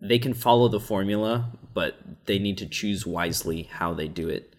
they 0.00 0.18
can 0.18 0.34
follow 0.34 0.68
the 0.68 0.80
formula, 0.80 1.50
but 1.74 1.96
they 2.26 2.38
need 2.38 2.58
to 2.58 2.66
choose 2.66 3.06
wisely 3.06 3.64
how 3.64 3.92
they 3.92 4.08
do 4.08 4.28
it. 4.28 4.54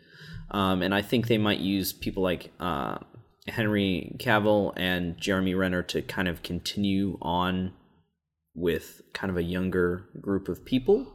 Um, 0.52 0.82
and 0.82 0.94
I 0.94 1.02
think 1.02 1.28
they 1.28 1.38
might 1.38 1.60
use 1.60 1.94
people 1.94 2.22
like 2.22 2.52
uh, 2.60 2.98
Henry 3.48 4.16
Cavill 4.20 4.74
and 4.78 5.18
Jeremy 5.18 5.56
Renner 5.56 5.82
to 5.84 6.02
kind 6.02 6.28
of 6.28 6.44
continue 6.44 7.18
on 7.22 7.74
with 8.54 9.02
kind 9.14 9.32
of 9.32 9.38
a 9.38 9.44
younger 9.44 10.06
group 10.20 10.48
of 10.50 10.64
people 10.66 11.08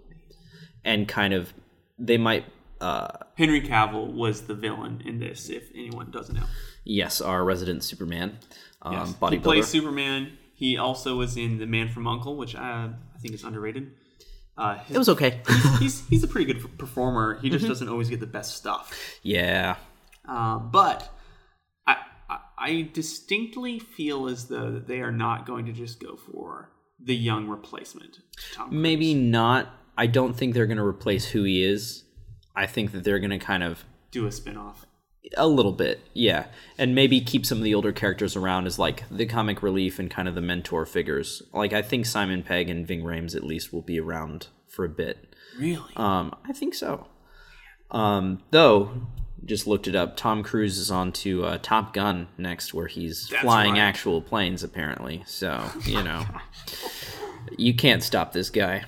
and 0.85 1.07
kind 1.07 1.35
of 1.35 1.53
they 1.99 2.17
might 2.19 2.45
uh, 2.81 3.09
Henry 3.39 3.61
Cavill 3.63 4.13
was 4.13 4.43
the 4.43 4.55
villain 4.55 5.03
in 5.05 5.19
this. 5.21 5.49
If 5.49 5.71
anyone 5.75 6.11
doesn't 6.11 6.35
know, 6.35 6.47
yes 6.85 7.21
our 7.21 7.45
resident 7.45 7.85
superman 7.85 8.39
um, 8.83 8.93
Yes. 9.21 9.31
he 9.31 9.39
plays 9.39 9.67
Superman. 9.67 10.37
He 10.55 10.79
also 10.79 11.17
was 11.17 11.37
in 11.37 11.59
The 11.59 11.67
Man 11.67 11.89
from 11.91 12.07
Uncle, 12.07 12.37
which 12.37 12.55
I, 12.55 12.91
I 13.15 13.19
think 13.19 13.35
is 13.35 13.45
underrated. 13.45 13.93
Uh, 14.59 14.79
his, 14.79 14.97
it 14.97 14.99
was 14.99 15.09
okay 15.11 15.43
he's, 15.49 15.79
he's 15.79 16.09
he's 16.09 16.25
a 16.25 16.29
pretty 16.29 16.51
good 16.53 16.79
performer. 16.79 17.39
He 17.41 17.51
just 17.51 17.63
Mm-hmm. 17.65 17.69
doesn't 17.73 17.89
always 17.89 18.09
get 18.09 18.21
the 18.21 18.27
best 18.27 18.57
stuff. 18.57 18.99
yeah 19.23 19.77
Uh, 20.27 20.59
but 20.59 21.11
I 22.59 22.89
distinctly 22.93 23.79
feel 23.79 24.29
as 24.29 24.47
though 24.49 24.73
that 24.73 24.87
they 24.87 25.01
are 25.01 25.13
not 25.13 25.47
going 25.47 25.67
to 25.67 25.73
just 25.73 26.01
go 26.01 26.17
for 26.17 26.71
the 26.99 27.15
young 27.15 27.47
replacement. 27.49 28.19
Maybe 28.71 29.15
not 29.15 29.69
i 29.99 30.07
don't 30.07 30.35
think 30.35 30.53
they're 30.55 30.67
going 30.67 30.77
to 30.77 30.85
replace 30.85 31.27
who 31.29 31.43
he 31.45 31.65
is 31.65 32.05
i 32.55 32.67
think 32.67 32.93
that 32.93 33.03
they're 33.05 33.19
going 33.19 33.31
to 33.31 33.39
kind 33.39 33.63
of 33.63 33.85
do 34.11 34.27
a 34.27 34.33
spin-off. 34.33 34.85
a 35.37 35.47
little 35.47 35.73
bit 35.73 36.01
yeah 36.13 36.47
and 36.79 36.95
maybe 36.95 37.21
keep 37.21 37.47
some 37.47 37.59
of 37.59 37.65
the 37.65 37.75
older 37.75 37.93
characters 37.93 38.37
around 38.37 38.67
as 38.67 38.79
like 38.79 39.05
the 39.11 39.25
comic 39.27 39.63
relief 39.63 39.99
and 39.99 40.11
kind 40.11 40.29
of 40.29 40.35
the 40.35 40.41
mentor 40.43 40.85
figures 40.85 41.43
like 41.55 41.73
i 41.73 41.81
think 41.81 42.05
simon 42.05 42.43
pegg 42.43 42.69
and 42.69 42.87
ving 42.87 43.03
rhames 43.03 43.35
at 43.35 43.43
least 43.43 43.73
will 43.73 43.81
be 43.83 43.99
around 43.99 44.49
for 44.69 44.85
a 44.85 44.89
bit 44.89 45.35
Really? 45.59 45.95
um 45.97 46.35
i 46.45 46.53
think 46.53 46.75
so 46.75 47.07
um 47.91 48.43
though 48.51 48.91
just 49.47 49.67
looked 49.67 49.87
it 49.89 49.95
up 49.95 50.17
tom 50.17 50.43
cruise 50.43 50.77
is 50.79 50.91
on 50.91 51.13
to 51.13 51.45
uh, 51.45 51.59
top 51.63 51.95
gun 51.95 52.29
next 52.37 52.75
where 52.75 52.87
he's 52.89 53.29
That's 53.29 53.43
flying 53.43 53.73
right. 53.75 53.81
actual 53.81 54.21
planes 54.21 54.63
apparently 54.63 55.23
so 55.27 55.71
you 55.85 56.03
know 56.03 56.25
you 57.57 57.75
can't 57.75 58.03
stop 58.03 58.33
this 58.33 58.51
guy 58.51 58.85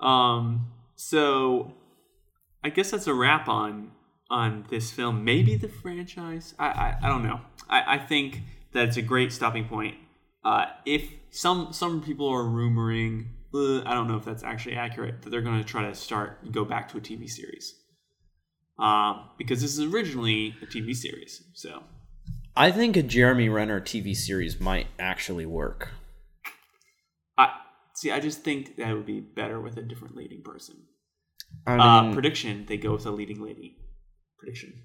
Um, 0.00 0.68
so 0.96 1.74
I 2.62 2.70
guess 2.70 2.90
that's 2.90 3.06
a 3.06 3.14
wrap 3.14 3.48
on 3.48 3.92
on 4.30 4.64
this 4.70 4.90
film. 4.92 5.24
Maybe 5.24 5.56
the 5.56 5.68
franchise. 5.68 6.54
I 6.58 6.66
I, 6.68 6.96
I 7.02 7.08
don't 7.08 7.22
know. 7.24 7.40
I, 7.68 7.94
I 7.96 7.98
think 7.98 8.42
that 8.72 8.88
it's 8.88 8.96
a 8.96 9.02
great 9.02 9.32
stopping 9.32 9.66
point. 9.66 9.96
Uh, 10.44 10.66
if 10.86 11.10
some 11.30 11.72
some 11.72 12.00
people 12.02 12.28
are 12.28 12.44
rumoring, 12.44 13.26
uh, 13.54 13.82
I 13.88 13.94
don't 13.94 14.06
know 14.08 14.16
if 14.16 14.24
that's 14.24 14.42
actually 14.44 14.76
accurate, 14.76 15.22
that 15.22 15.30
they're 15.30 15.42
going 15.42 15.58
to 15.58 15.66
try 15.66 15.82
to 15.88 15.94
start 15.94 16.52
go 16.52 16.64
back 16.64 16.88
to 16.92 16.98
a 16.98 17.00
TV 17.00 17.28
series. 17.28 17.74
Um, 18.78 19.30
because 19.36 19.60
this 19.60 19.76
is 19.76 19.92
originally 19.92 20.54
a 20.62 20.66
TV 20.66 20.94
series, 20.94 21.42
so 21.54 21.82
i 22.56 22.72
think 22.72 22.96
a 22.96 23.02
jeremy 23.02 23.48
renner 23.48 23.80
tv 23.80 24.16
series 24.16 24.58
might 24.60 24.86
actually 24.98 25.46
work 25.46 25.90
I 27.36 27.52
see. 27.94 28.10
I 28.10 28.20
just 28.20 28.42
think 28.42 28.76
that 28.76 28.92
would 28.94 29.06
be 29.06 29.20
better 29.20 29.60
with 29.60 29.76
a 29.76 29.82
different 29.82 30.16
leading 30.16 30.42
person. 30.42 30.76
I 31.66 31.76
Uh, 31.76 32.12
prediction: 32.12 32.66
They 32.66 32.76
go 32.76 32.92
with 32.92 33.06
a 33.06 33.10
leading 33.10 33.40
lady. 33.40 33.76
Prediction. 34.38 34.82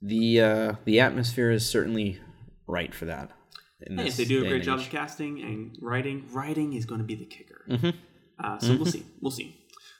the 0.00 0.40
uh, 0.40 0.72
the 0.84 1.00
atmosphere 1.00 1.50
is 1.50 1.68
certainly 1.68 2.20
right 2.68 2.94
for 2.94 3.06
that. 3.06 3.30
if 3.80 4.16
they 4.16 4.24
do 4.24 4.44
a 4.44 4.48
great 4.48 4.62
job 4.62 4.78
of 4.80 4.90
casting 4.90 5.40
and 5.42 5.76
writing, 5.80 6.26
writing 6.32 6.72
is 6.72 6.84
going 6.84 7.00
to 7.00 7.06
be 7.06 7.14
the 7.16 7.26
kicker. 7.26 7.64
Mm-hmm. 7.68 7.90
Uh, 8.42 8.58
so 8.58 8.76
we'll 8.76 8.86
see. 8.86 9.04
We'll 9.20 9.32
see. 9.32 9.57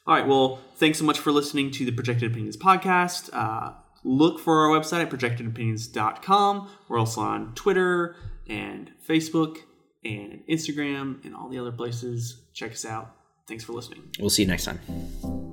All 0.09 0.15
right. 0.15 0.27
Well, 0.27 0.59
thanks 0.77 0.99
so 0.99 1.05
much 1.05 1.19
for 1.19 1.31
listening 1.31 1.71
to 1.73 1.85
the 1.85 1.93
Projected 1.93 2.33
Opinions 2.33 2.57
podcast. 2.57 3.29
Uh, 3.31 3.75
look 4.05 4.41
for 4.41 4.65
our 4.65 4.81
website 4.81 5.03
at 5.03 5.11
projectedopinions.com. 5.11 6.71
We're 6.89 6.99
also 6.99 7.21
on 7.21 7.55
Twitter 7.55 8.17
and 8.49 8.91
Facebook 9.07 9.59
and 10.03 10.43
Instagram 10.49 11.23
and 11.27 11.37
all 11.37 11.51
the 11.51 11.59
other 11.59 11.73
places. 11.73 12.41
Check 12.55 12.73
us 12.73 12.87
out. 12.87 13.15
Thanks 13.47 13.65
for 13.65 13.75
listening. 13.75 14.03
We'll 14.19 14.31
see 14.31 14.43
you 14.43 14.49
next 14.49 14.65
time. 14.65 15.48